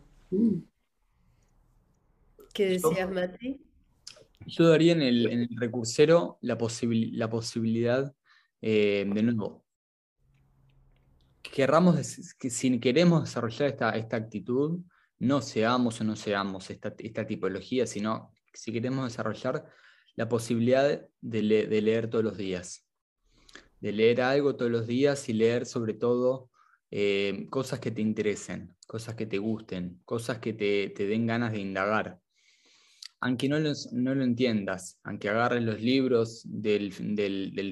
¿Qué 2.53 2.65
decías, 2.65 3.11
Mati? 3.11 3.61
Yo 4.47 4.67
daría 4.67 4.93
en 4.93 5.01
el, 5.01 5.47
recursero 5.57 6.39
la, 6.41 6.57
la 7.11 7.29
posibilidad, 7.29 8.13
eh, 8.61 9.05
de 9.07 9.23
nuevo, 9.23 9.63
querramos, 11.41 12.35
que 12.39 12.49
si 12.49 12.79
queremos 12.79 13.23
desarrollar 13.23 13.69
esta, 13.69 13.91
esta 13.91 14.17
actitud, 14.17 14.79
no 15.19 15.41
seamos 15.41 16.01
o 16.01 16.03
no 16.03 16.15
seamos 16.15 16.69
esta, 16.71 16.95
esta 16.97 17.27
tipología, 17.27 17.85
sino 17.85 18.33
si 18.53 18.73
queremos 18.73 19.05
desarrollar 19.05 19.65
la 20.15 20.27
posibilidad 20.27 21.01
de, 21.21 21.41
leer 21.41 22.09
todos 22.09 22.23
los 22.23 22.37
días, 22.37 22.85
de 23.83 23.91
leer 23.91 24.21
algo 24.21 24.55
todos 24.55 24.71
los 24.71 24.87
días 24.87 25.27
y 25.27 25.33
leer 25.33 25.65
sobre 25.65 25.93
todo 25.93 26.49
eh, 26.89 27.47
cosas 27.49 27.79
que 27.79 27.91
te 27.91 28.01
interesen, 28.01 28.73
cosas 28.87 29.15
que 29.15 29.25
te 29.25 29.37
gusten, 29.37 29.99
cosas 30.05 30.39
que 30.39 30.53
te, 30.53 30.89
te 30.89 31.05
den 31.05 31.27
ganas 31.27 31.51
de 31.51 31.59
indagar 31.59 32.23
aunque 33.25 33.47
no, 33.47 33.57
no 33.57 34.15
lo 34.15 34.23
entiendas, 34.25 34.99
aunque 35.01 35.29
agarres 35.29 35.63
los 35.63 35.79
libros 35.79 36.41
del, 36.43 36.91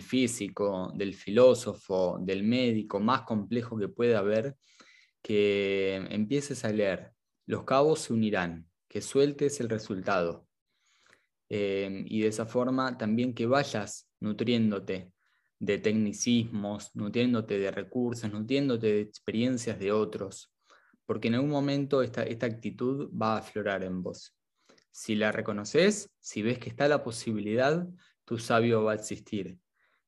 físico, 0.02 0.94
del 0.96 1.14
filósofo, 1.14 2.18
del 2.22 2.44
médico, 2.44 3.02
más 3.02 3.24
complejo 3.24 3.78
que 3.78 3.90
pueda 3.90 4.20
haber, 4.20 4.56
que 5.22 5.96
empieces 6.10 6.64
a 6.64 6.72
leer. 6.72 7.12
Los 7.48 7.66
cabos 7.66 8.00
se 8.00 8.14
unirán, 8.14 8.66
que 8.88 9.02
sueltes 9.02 9.60
el 9.60 9.68
resultado. 9.68 10.48
Eh, 11.50 12.06
y 12.08 12.22
de 12.22 12.30
esa 12.30 12.46
forma 12.46 12.98
también 12.98 13.34
que 13.34 13.46
vayas 13.46 14.10
nutriéndote 14.22 15.12
de 15.62 15.78
tecnicismos, 15.78 16.90
nutriéndote 16.96 17.60
de 17.60 17.70
recursos, 17.70 18.32
nutriéndote 18.32 18.88
de 18.88 19.02
experiencias 19.02 19.78
de 19.78 19.92
otros, 19.92 20.52
porque 21.06 21.28
en 21.28 21.36
algún 21.36 21.52
momento 21.52 22.02
esta, 22.02 22.24
esta 22.24 22.48
actitud 22.48 23.12
va 23.14 23.36
a 23.36 23.40
aflorar 23.40 23.84
en 23.84 24.02
vos. 24.02 24.36
Si 24.90 25.14
la 25.14 25.32
reconoces, 25.32 26.12
si 26.20 26.42
ves 26.42 26.58
que 26.58 26.70
está 26.70 26.88
la 26.88 27.04
posibilidad, 27.04 27.88
tu 28.26 28.40
sabio 28.40 28.84
va 28.84 28.94
a 28.94 28.96
existir. 28.96 29.60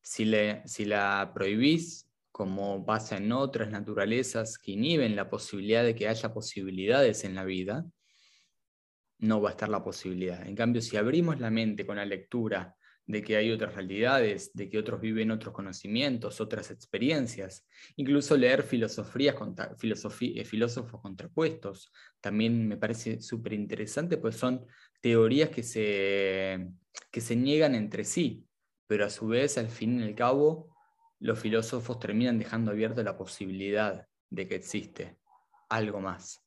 Si, 0.02 0.28
si 0.64 0.84
la 0.86 1.30
prohibís, 1.32 2.10
como 2.32 2.84
pasa 2.84 3.18
en 3.18 3.30
otras 3.30 3.70
naturalezas 3.70 4.58
que 4.58 4.72
inhiben 4.72 5.14
la 5.14 5.30
posibilidad 5.30 5.84
de 5.84 5.94
que 5.94 6.08
haya 6.08 6.34
posibilidades 6.34 7.22
en 7.22 7.36
la 7.36 7.44
vida, 7.44 7.86
no 9.18 9.40
va 9.40 9.50
a 9.50 9.52
estar 9.52 9.68
la 9.68 9.84
posibilidad. 9.84 10.44
En 10.44 10.56
cambio, 10.56 10.82
si 10.82 10.96
abrimos 10.96 11.38
la 11.38 11.50
mente 11.50 11.86
con 11.86 11.96
la 11.96 12.04
lectura 12.04 12.76
de 13.06 13.22
que 13.22 13.36
hay 13.36 13.50
otras 13.50 13.74
realidades, 13.74 14.52
de 14.54 14.68
que 14.68 14.78
otros 14.78 15.00
viven 15.00 15.30
otros 15.30 15.52
conocimientos, 15.52 16.40
otras 16.40 16.70
experiencias, 16.70 17.66
incluso 17.96 18.36
leer 18.36 18.62
filosofías, 18.62 19.36
eh, 20.20 20.44
filósofos 20.44 21.00
contrapuestos, 21.02 21.92
también 22.20 22.66
me 22.66 22.76
parece 22.76 23.20
súper 23.20 23.52
interesante, 23.52 24.16
pues 24.16 24.36
son 24.36 24.66
teorías 25.02 25.50
que 25.50 25.62
se, 25.62 26.70
que 27.10 27.20
se 27.20 27.36
niegan 27.36 27.74
entre 27.74 28.04
sí, 28.04 28.46
pero 28.86 29.04
a 29.04 29.10
su 29.10 29.26
vez, 29.26 29.58
al 29.58 29.68
fin 29.68 30.00
y 30.00 30.04
al 30.04 30.14
cabo, 30.14 30.74
los 31.20 31.38
filósofos 31.38 31.98
terminan 31.98 32.38
dejando 32.38 32.70
abierta 32.70 33.02
la 33.02 33.18
posibilidad 33.18 34.06
de 34.30 34.48
que 34.48 34.54
existe 34.54 35.18
algo 35.68 36.00
más. 36.00 36.42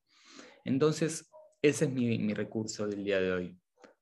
Entonces, 0.66 1.30
ese 1.62 1.86
es 1.86 1.92
mi, 1.92 2.18
mi 2.18 2.34
recurso 2.34 2.88
del 2.88 3.04
día 3.04 3.20
de 3.20 3.32
hoy, 3.32 3.58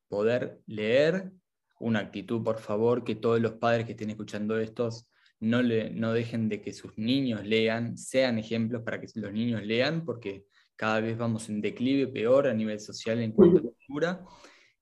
poder 0.08 0.62
leer 0.68 1.32
una 1.80 2.00
actitud, 2.00 2.44
por 2.44 2.60
favor, 2.60 3.04
que 3.04 3.16
todos 3.16 3.40
los 3.40 3.54
padres 3.54 3.86
que 3.86 3.92
estén 3.92 4.10
escuchando 4.10 4.60
estos 4.60 5.08
no, 5.40 5.62
le, 5.62 5.90
no 5.90 6.14
dejen 6.14 6.50
de 6.50 6.62
que 6.62 6.74
sus 6.74 6.98
niños 6.98 7.46
lean, 7.46 7.98
sean 7.98 8.38
ejemplos 8.38 8.84
para 8.84 9.00
que 9.00 9.08
los 9.16 9.34
niños 9.34 9.64
lean, 9.64 10.06
porque 10.06 10.46
cada 10.76 11.00
vez 11.02 11.18
vamos 11.18 11.50
en 11.50 11.62
declive 11.62 12.08
peor 12.08 12.48
a 12.48 12.54
nivel 12.54 12.80
social 12.80 13.20
en 13.20 13.32
cuanto 13.32 13.60
a 13.60 13.62
cultura. 13.62 14.26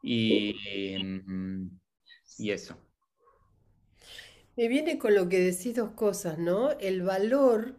Y, 0.02 0.56
y 2.38 2.52
eso. 2.52 2.78
Me 4.56 4.68
viene 4.68 4.98
con 4.98 5.16
lo 5.16 5.30
que 5.30 5.40
decís 5.40 5.76
dos 5.76 5.92
cosas, 5.92 6.38
¿no? 6.38 6.72
El 6.72 7.02
valor 7.02 7.76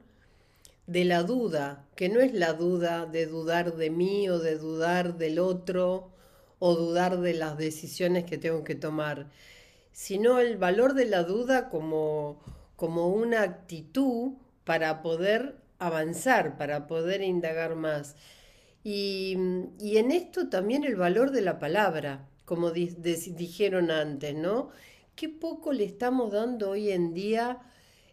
de 0.86 1.04
la 1.04 1.22
duda, 1.22 1.88
que 1.96 2.08
no 2.08 2.20
es 2.20 2.32
la 2.32 2.52
duda 2.54 3.06
de 3.06 3.26
dudar 3.26 3.76
de 3.76 3.90
mí 3.90 4.28
o 4.28 4.38
de 4.38 4.58
dudar 4.58 5.16
del 5.18 5.38
otro 5.38 6.13
o 6.58 6.74
dudar 6.74 7.20
de 7.20 7.34
las 7.34 7.58
decisiones 7.58 8.24
que 8.24 8.38
tengo 8.38 8.64
que 8.64 8.74
tomar, 8.74 9.30
sino 9.92 10.40
el 10.40 10.56
valor 10.56 10.94
de 10.94 11.06
la 11.06 11.22
duda 11.22 11.68
como, 11.68 12.40
como 12.76 13.08
una 13.08 13.42
actitud 13.42 14.32
para 14.64 15.02
poder 15.02 15.56
avanzar, 15.78 16.56
para 16.56 16.86
poder 16.86 17.22
indagar 17.22 17.76
más. 17.76 18.16
Y, 18.82 19.32
en 19.34 20.10
esto 20.10 20.48
también 20.48 20.84
el 20.84 20.96
valor 20.96 21.30
de 21.30 21.40
la 21.40 21.58
palabra, 21.58 22.28
como 22.44 22.70
dijeron 22.70 23.90
antes, 23.90 24.34
¿no? 24.34 24.70
Qué 25.16 25.28
poco 25.28 25.72
le 25.72 25.84
estamos 25.84 26.32
dando 26.32 26.70
hoy 26.70 26.90
en 26.90 27.14
día 27.14 27.60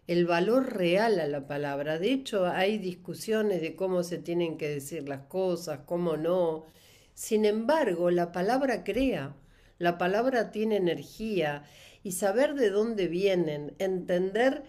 el 0.06 0.26
valor 0.26 0.74
real 0.74 1.20
a 1.20 1.26
la 1.26 1.46
palabra. 1.46 1.98
De 1.98 2.12
hecho, 2.12 2.46
hay 2.46 2.78
discusiones 2.78 3.60
de 3.60 3.76
cómo 3.76 4.02
se 4.02 4.18
tienen 4.18 4.56
que 4.56 4.68
decir 4.68 5.08
las 5.08 5.22
cosas, 5.26 5.80
cómo 5.86 6.16
no. 6.16 6.64
Sin 7.22 7.44
embargo, 7.44 8.10
la 8.10 8.32
palabra 8.32 8.82
crea, 8.82 9.36
la 9.78 9.96
palabra 9.96 10.50
tiene 10.50 10.74
energía 10.74 11.62
y 12.02 12.12
saber 12.12 12.54
de 12.54 12.68
dónde 12.70 13.06
vienen, 13.06 13.74
entender 13.78 14.64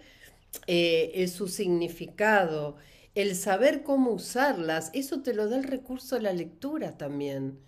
eh, 0.68 1.26
su 1.26 1.48
significado, 1.48 2.76
el 3.16 3.34
saber 3.34 3.82
cómo 3.82 4.12
usarlas, 4.12 4.90
eso 4.92 5.20
te 5.20 5.34
lo 5.34 5.48
da 5.48 5.56
el 5.56 5.64
recurso 5.64 6.14
de 6.14 6.22
la 6.22 6.32
lectura 6.32 6.96
también. 6.96 7.58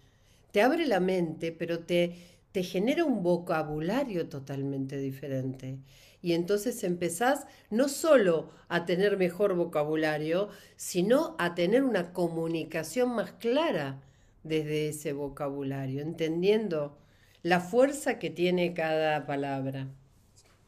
Te 0.53 0.63
abre 0.63 0.87
la 0.87 1.01
mente, 1.01 1.51
pero 1.51 1.81
te, 1.81 2.15
te 2.53 2.63
genera 2.63 3.05
un 3.05 3.25
vocabulario 3.25 4.29
totalmente 4.29 4.99
diferente. 4.99 5.79
Y 6.23 6.35
entonces 6.35 6.85
empezás 6.85 7.49
no 7.71 7.89
solo 7.89 8.51
a 8.69 8.87
tener 8.87 9.17
mejor 9.17 9.57
vocabulario, 9.57 10.49
sino 10.77 11.35
a 11.41 11.57
tener 11.57 11.83
una 11.83 12.13
comunicación 12.13 13.17
más 13.17 13.33
clara 13.33 14.01
desde 14.47 14.89
ese 14.89 15.13
vocabulario, 15.13 16.03
entendiendo 16.03 16.97
la 17.43 17.61
fuerza 17.61 18.19
que 18.19 18.31
tiene 18.31 18.75
cada 18.75 19.27
palabra. 19.27 19.89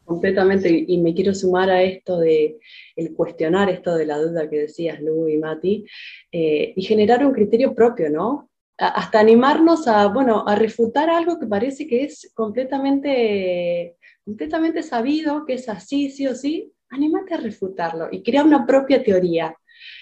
Completamente, 0.05 0.85
y 0.87 0.99
me 0.99 1.12
quiero 1.12 1.35
sumar 1.35 1.69
a 1.71 1.83
esto 1.83 2.19
de 2.19 2.59
el 2.97 3.14
cuestionar 3.14 3.69
esto 3.69 3.95
de 3.95 4.07
la 4.07 4.19
duda 4.19 4.49
que 4.49 4.61
decías, 4.61 5.01
Lu 5.01 5.29
y 5.29 5.37
Mati, 5.37 5.85
eh, 6.33 6.73
y 6.75 6.83
generar 6.83 7.27
un 7.27 7.33
criterio 7.33 7.75
propio, 7.75 8.09
¿no? 8.09 8.49
hasta 8.79 9.19
animarnos 9.19 9.88
a, 9.88 10.07
bueno, 10.07 10.45
a 10.47 10.55
refutar 10.55 11.11
algo 11.11 11.38
que 11.38 11.47
parece 11.47 11.87
que 11.88 12.05
es 12.05 12.31
completamente, 12.33 13.97
completamente 14.25 14.85
sabido, 14.85 15.45
que 15.45 15.55
es 15.55 15.69
así, 15.69 16.11
sí 16.11 16.29
o 16.29 16.35
sí, 16.35 16.73
anímate 16.88 17.35
a 17.35 17.38
refutarlo 17.38 18.09
y 18.11 18.23
crea 18.23 18.45
una 18.45 18.64
propia 18.64 19.03
teoría. 19.03 19.55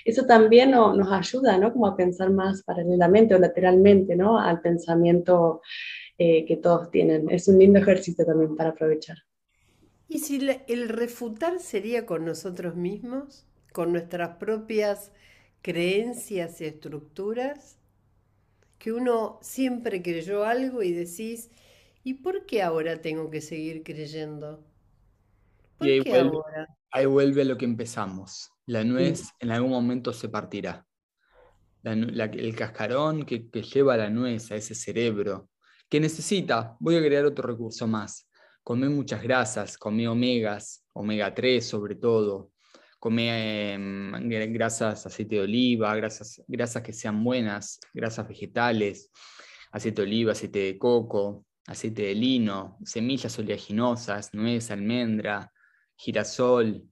Eso 0.04 0.26
también 0.26 0.70
nos 0.70 1.12
ayuda, 1.12 1.58
¿no? 1.58 1.72
Como 1.72 1.86
a 1.86 1.96
pensar 1.96 2.30
más 2.30 2.62
paralelamente 2.62 3.34
o 3.34 3.38
lateralmente, 3.38 4.16
¿no? 4.16 4.38
Al 4.38 4.60
pensamiento 4.60 5.60
eh, 6.18 6.44
que 6.44 6.56
todos 6.56 6.90
tienen. 6.90 7.30
Es 7.30 7.48
un 7.48 7.58
lindo 7.58 7.78
ejercicio 7.78 8.24
también 8.24 8.56
para 8.56 8.70
aprovechar. 8.70 9.18
¿Y 10.08 10.20
si 10.20 10.40
el 10.68 10.88
refutar 10.88 11.58
sería 11.58 12.06
con 12.06 12.24
nosotros 12.24 12.76
mismos, 12.76 13.46
con 13.72 13.92
nuestras 13.92 14.36
propias 14.36 15.12
creencias 15.62 16.60
y 16.60 16.66
estructuras? 16.66 17.76
que 18.78 18.92
uno 18.92 19.38
siempre 19.42 20.02
creyó 20.02 20.44
algo 20.44 20.82
y 20.82 20.92
decís, 20.92 21.50
¿y 22.04 22.14
por 22.14 22.46
qué 22.46 22.62
ahora 22.62 23.00
tengo 23.00 23.30
que 23.30 23.40
seguir 23.40 23.82
creyendo? 23.82 24.64
¿Por 25.78 25.88
ahí, 25.88 26.00
qué 26.02 26.10
vuelve, 26.10 26.36
ahora? 26.36 26.76
ahí 26.92 27.06
vuelve 27.06 27.44
lo 27.44 27.58
que 27.58 27.64
empezamos. 27.64 28.50
La 28.66 28.84
nuez 28.84 29.30
en 29.38 29.50
algún 29.50 29.70
momento 29.70 30.12
se 30.12 30.28
partirá. 30.28 30.84
el 31.84 32.56
cascarón 32.56 33.24
que, 33.24 33.48
que 33.48 33.62
lleva 33.62 33.96
la 33.96 34.10
nuez 34.10 34.50
a 34.50 34.56
ese 34.56 34.74
cerebro, 34.74 35.50
que 35.88 36.00
necesita, 36.00 36.76
voy 36.80 36.96
a 36.96 37.00
crear 37.00 37.24
otro 37.24 37.46
recurso 37.46 37.86
más. 37.86 38.28
Comé 38.62 38.88
muchas 38.88 39.22
grasas, 39.22 39.78
comé 39.78 40.08
omegas, 40.08 40.84
omega 40.92 41.32
3 41.32 41.64
sobre 41.64 41.94
todo, 41.94 42.50
come 42.98 43.72
em, 43.74 44.52
grasas, 44.52 45.06
aceite 45.06 45.36
de 45.36 45.42
oliva, 45.42 45.94
grasas, 45.94 46.42
grasas 46.48 46.82
que 46.82 46.92
sean 46.92 47.22
buenas, 47.22 47.78
grasas 47.94 48.26
vegetales, 48.26 49.10
aceite 49.70 50.02
de 50.02 50.08
oliva, 50.08 50.32
aceite 50.32 50.58
de 50.58 50.78
coco, 50.78 51.46
aceite 51.66 52.02
de 52.02 52.14
lino, 52.14 52.78
semillas 52.84 53.38
oleaginosas, 53.38 54.34
nuez, 54.34 54.70
almendra, 54.72 55.52
girasol. 55.96 56.82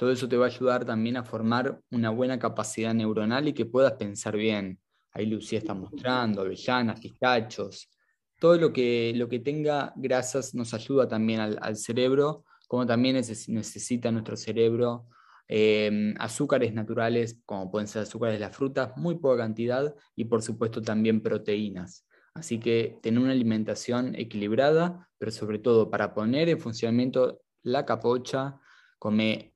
Todo 0.00 0.12
eso 0.12 0.26
te 0.26 0.38
va 0.38 0.46
a 0.46 0.48
ayudar 0.48 0.86
también 0.86 1.18
a 1.18 1.24
formar 1.24 1.78
una 1.90 2.08
buena 2.08 2.38
capacidad 2.38 2.94
neuronal 2.94 3.48
y 3.48 3.52
que 3.52 3.66
puedas 3.66 3.92
pensar 3.92 4.34
bien. 4.34 4.80
Ahí 5.12 5.26
Lucía 5.26 5.58
está 5.58 5.74
mostrando, 5.74 6.40
avellanas, 6.40 6.98
pistachos. 6.98 7.90
Todo 8.38 8.56
lo 8.56 8.72
que, 8.72 9.12
lo 9.14 9.28
que 9.28 9.40
tenga 9.40 9.92
grasas 9.96 10.54
nos 10.54 10.72
ayuda 10.72 11.06
también 11.06 11.40
al, 11.40 11.76
cerebro, 11.76 12.44
como 12.66 12.86
también 12.86 13.16
necesita 13.16 14.10
nuestro 14.10 14.38
cerebro 14.38 15.06
Em, 15.52 16.14
azúcares 16.20 16.72
naturales, 16.74 17.40
como 17.44 17.72
pueden 17.72 17.88
ser 17.88 18.02
azúcares 18.02 18.36
de 18.36 18.38
las 18.38 18.56
frutas, 18.56 18.96
muy 18.96 19.16
poca 19.16 19.38
cantidad 19.38 19.92
y 20.14 20.26
por 20.26 20.42
supuesto 20.42 20.80
también 20.80 21.24
proteínas. 21.24 22.06
Así 22.34 22.60
que 22.60 23.00
tener 23.02 23.18
una 23.18 23.32
alimentación 23.32 24.14
equilibrada, 24.14 25.08
pero 25.18 25.32
sobre 25.32 25.58
todo 25.58 25.90
para 25.90 26.14
poner 26.14 26.48
en 26.50 26.60
funcionamiento 26.60 27.40
la 27.64 27.84
capocha, 27.84 28.60
come 29.00 29.52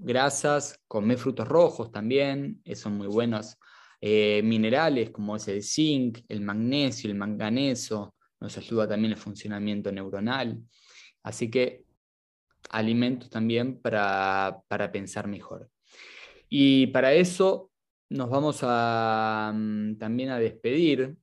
grasas, 0.00 0.80
come 0.88 1.16
frutos 1.16 1.46
rojos 1.46 1.92
también, 1.92 2.62
son 2.74 2.96
muy 2.96 3.06
buenos. 3.06 3.56
Eh, 4.00 4.40
minerales 4.42 5.10
como 5.10 5.36
es 5.36 5.46
el 5.48 5.62
zinc, 5.62 6.20
el 6.28 6.40
magnesio, 6.40 7.10
el 7.10 7.16
manganeso, 7.16 8.14
nos 8.40 8.56
ayuda 8.56 8.88
también 8.88 9.12
el 9.12 9.18
funcionamiento 9.18 9.92
neuronal. 9.92 10.58
Así 11.22 11.50
que 11.50 11.84
alimentos 12.70 13.28
también 13.28 13.78
para, 13.80 14.62
pensar 14.92 15.28
mejor. 15.28 15.70
Y 16.48 16.88
para 16.88 17.12
eso 17.12 17.70
nos 18.08 18.30
vamos 18.30 18.60
a, 18.62 19.52
mm, 19.54 19.98
también 19.98 20.30
a 20.30 20.38
despedir 20.38 21.16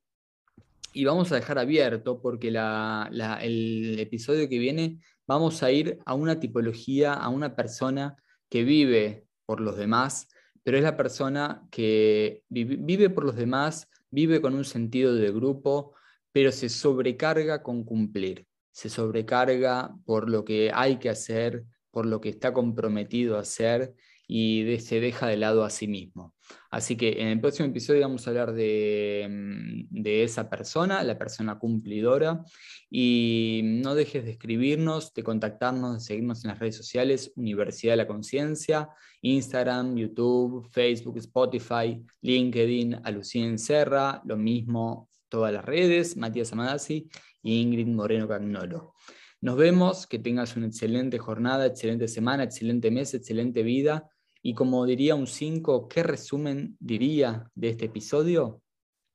y 0.92 1.04
vamos 1.04 1.30
a 1.32 1.34
dejar 1.34 1.58
abierto 1.58 2.20
porque 2.22 2.48
el 2.48 3.98
episodio 3.98 4.48
que 4.48 4.58
viene 4.58 4.98
vamos 5.26 5.62
a 5.62 5.70
ir 5.70 5.98
a 6.06 6.14
una 6.14 6.40
tipología, 6.40 7.12
a 7.14 7.28
una 7.28 7.54
persona 7.54 8.16
que 8.48 8.64
vive 8.64 9.26
por 9.46 9.60
los 9.60 9.76
demás, 9.76 10.28
pero 10.62 10.76
es 10.76 10.82
la 10.82 10.96
persona 10.96 11.66
que 11.70 12.42
vive 12.48 13.10
por 13.10 13.24
los 13.24 13.36
demás, 13.36 13.88
vive 14.10 14.40
con 14.40 14.54
un 14.54 14.64
sentido 14.64 15.14
de 15.14 15.30
grupo, 15.30 15.94
pero 16.32 16.52
se 16.52 16.68
sobrecarga 16.68 17.62
con 17.62 17.84
cumplir 17.84 18.48
se 18.78 18.90
sobrecarga 18.90 19.92
por 20.04 20.30
lo 20.30 20.44
que 20.44 20.70
hay 20.72 21.00
que 21.00 21.10
hacer, 21.10 21.64
por 21.90 22.06
lo 22.06 22.20
que 22.20 22.28
está 22.28 22.52
comprometido 22.52 23.36
a 23.36 23.40
hacer 23.40 23.92
y 24.28 24.78
se 24.78 25.00
deja 25.00 25.26
de 25.26 25.36
lado 25.36 25.64
a 25.64 25.70
sí 25.70 25.88
mismo. 25.88 26.32
Así 26.70 26.96
que 26.96 27.20
en 27.20 27.28
el 27.28 27.40
próximo 27.40 27.68
episodio 27.68 28.02
vamos 28.02 28.26
a 28.26 28.30
hablar 28.30 28.52
de, 28.52 29.26
mm, 29.28 30.02
de, 30.02 30.24
esa 30.24 30.48
persona, 30.50 31.02
la 31.02 31.18
persona 31.18 31.58
cumplidora, 31.58 32.44
y 32.90 33.62
no 33.64 33.94
dejes 33.94 34.24
de 34.24 34.32
escribirnos, 34.32 35.14
de 35.14 35.22
contactarnos, 35.22 35.94
de 35.94 36.00
seguirnos 36.00 36.44
en 36.44 36.50
las 36.50 36.58
redes 36.58 36.76
sociales, 36.76 37.32
Universidad 37.36 37.94
de 37.94 37.98
la 37.98 38.06
Conciencia, 38.06 38.90
Instagram, 39.22 39.96
YouTube, 39.96 40.68
Facebook, 40.70 41.18
Spotify, 41.18 42.02
LinkedIn, 42.22 43.00
Alucien 43.04 43.58
Serra, 43.58 44.22
lo 44.24 44.36
mismo 44.36 45.08
todas 45.28 45.52
las 45.52 45.64
redes, 45.64 46.16
Matías 46.16 46.52
Amadasi 46.52 47.08
Ingrid 47.42 47.86
Moreno 47.86 48.28
Cagnolo. 48.28 48.94
Nos 49.40 49.56
vemos, 49.56 50.06
que 50.06 50.18
tengas 50.18 50.56
una 50.56 50.66
excelente 50.66 51.18
jornada, 51.18 51.66
excelente 51.66 52.08
semana, 52.08 52.44
excelente 52.44 52.90
mes, 52.90 53.14
excelente 53.14 53.62
vida. 53.62 54.10
Y 54.48 54.54
como 54.54 54.86
diría 54.86 55.14
un 55.14 55.26
5, 55.26 55.88
¿qué 55.88 56.02
resumen 56.02 56.74
diría 56.80 57.50
de 57.54 57.68
este 57.68 57.84
episodio? 57.84 58.62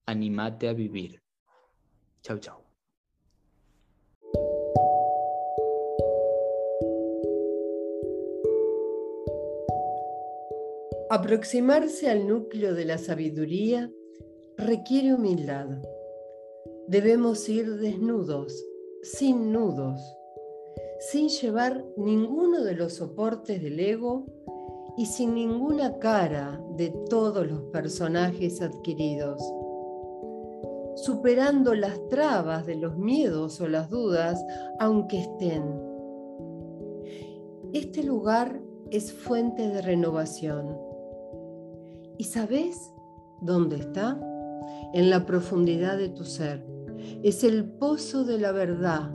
Animate 0.05 0.67
a 0.67 0.73
vivir. 0.73 1.23
Chau, 2.21 2.37
chau. 2.37 2.59
Aproximarse 11.09 12.11
al 12.11 12.27
núcleo 12.27 12.75
de 12.75 12.85
la 12.85 12.99
sabiduría 12.99 13.91
requiere 14.55 15.15
humildad 15.15 15.81
debemos 16.87 17.49
ir 17.49 17.77
desnudos, 17.77 18.53
sin 19.01 19.51
nudos, 19.51 19.99
sin 20.99 21.29
llevar 21.29 21.83
ninguno 21.97 22.63
de 22.63 22.75
los 22.75 22.93
soportes 22.93 23.63
del 23.63 23.79
ego 23.79 24.27
y 24.95 25.05
sin 25.07 25.33
ninguna 25.33 25.97
cara 25.99 26.61
de 26.77 26.89
todos 27.09 27.47
los 27.47 27.61
personajes 27.63 28.61
adquiridos, 28.61 29.41
superando 30.95 31.73
las 31.73 32.07
trabas 32.09 32.65
de 32.65 32.75
los 32.75 32.97
miedos 32.97 33.59
o 33.61 33.67
las 33.67 33.89
dudas, 33.89 34.43
aunque 34.79 35.21
estén. 35.21 35.63
Este 37.73 38.03
lugar 38.03 38.61
es 38.91 39.11
fuente 39.11 39.67
de 39.67 39.81
renovación. 39.81 40.77
¿Y 42.19 42.25
sabes 42.25 42.93
dónde 43.41 43.77
está? 43.77 44.19
En 44.93 45.09
la 45.09 45.25
profundidad 45.25 45.97
de 45.97 46.09
tu 46.09 46.23
ser 46.23 46.63
es 47.23 47.43
el 47.43 47.65
pozo 47.65 48.23
de 48.23 48.37
la 48.37 48.51
verdad. 48.51 49.11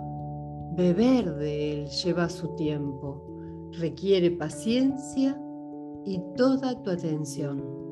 Beber 0.74 1.36
de 1.36 1.72
él 1.72 1.88
lleva 1.88 2.28
su 2.28 2.54
tiempo, 2.56 3.22
requiere 3.72 4.30
paciencia 4.32 5.40
y 6.08 6.22
toda 6.36 6.74
tu 6.82 6.90
atención. 6.90 7.87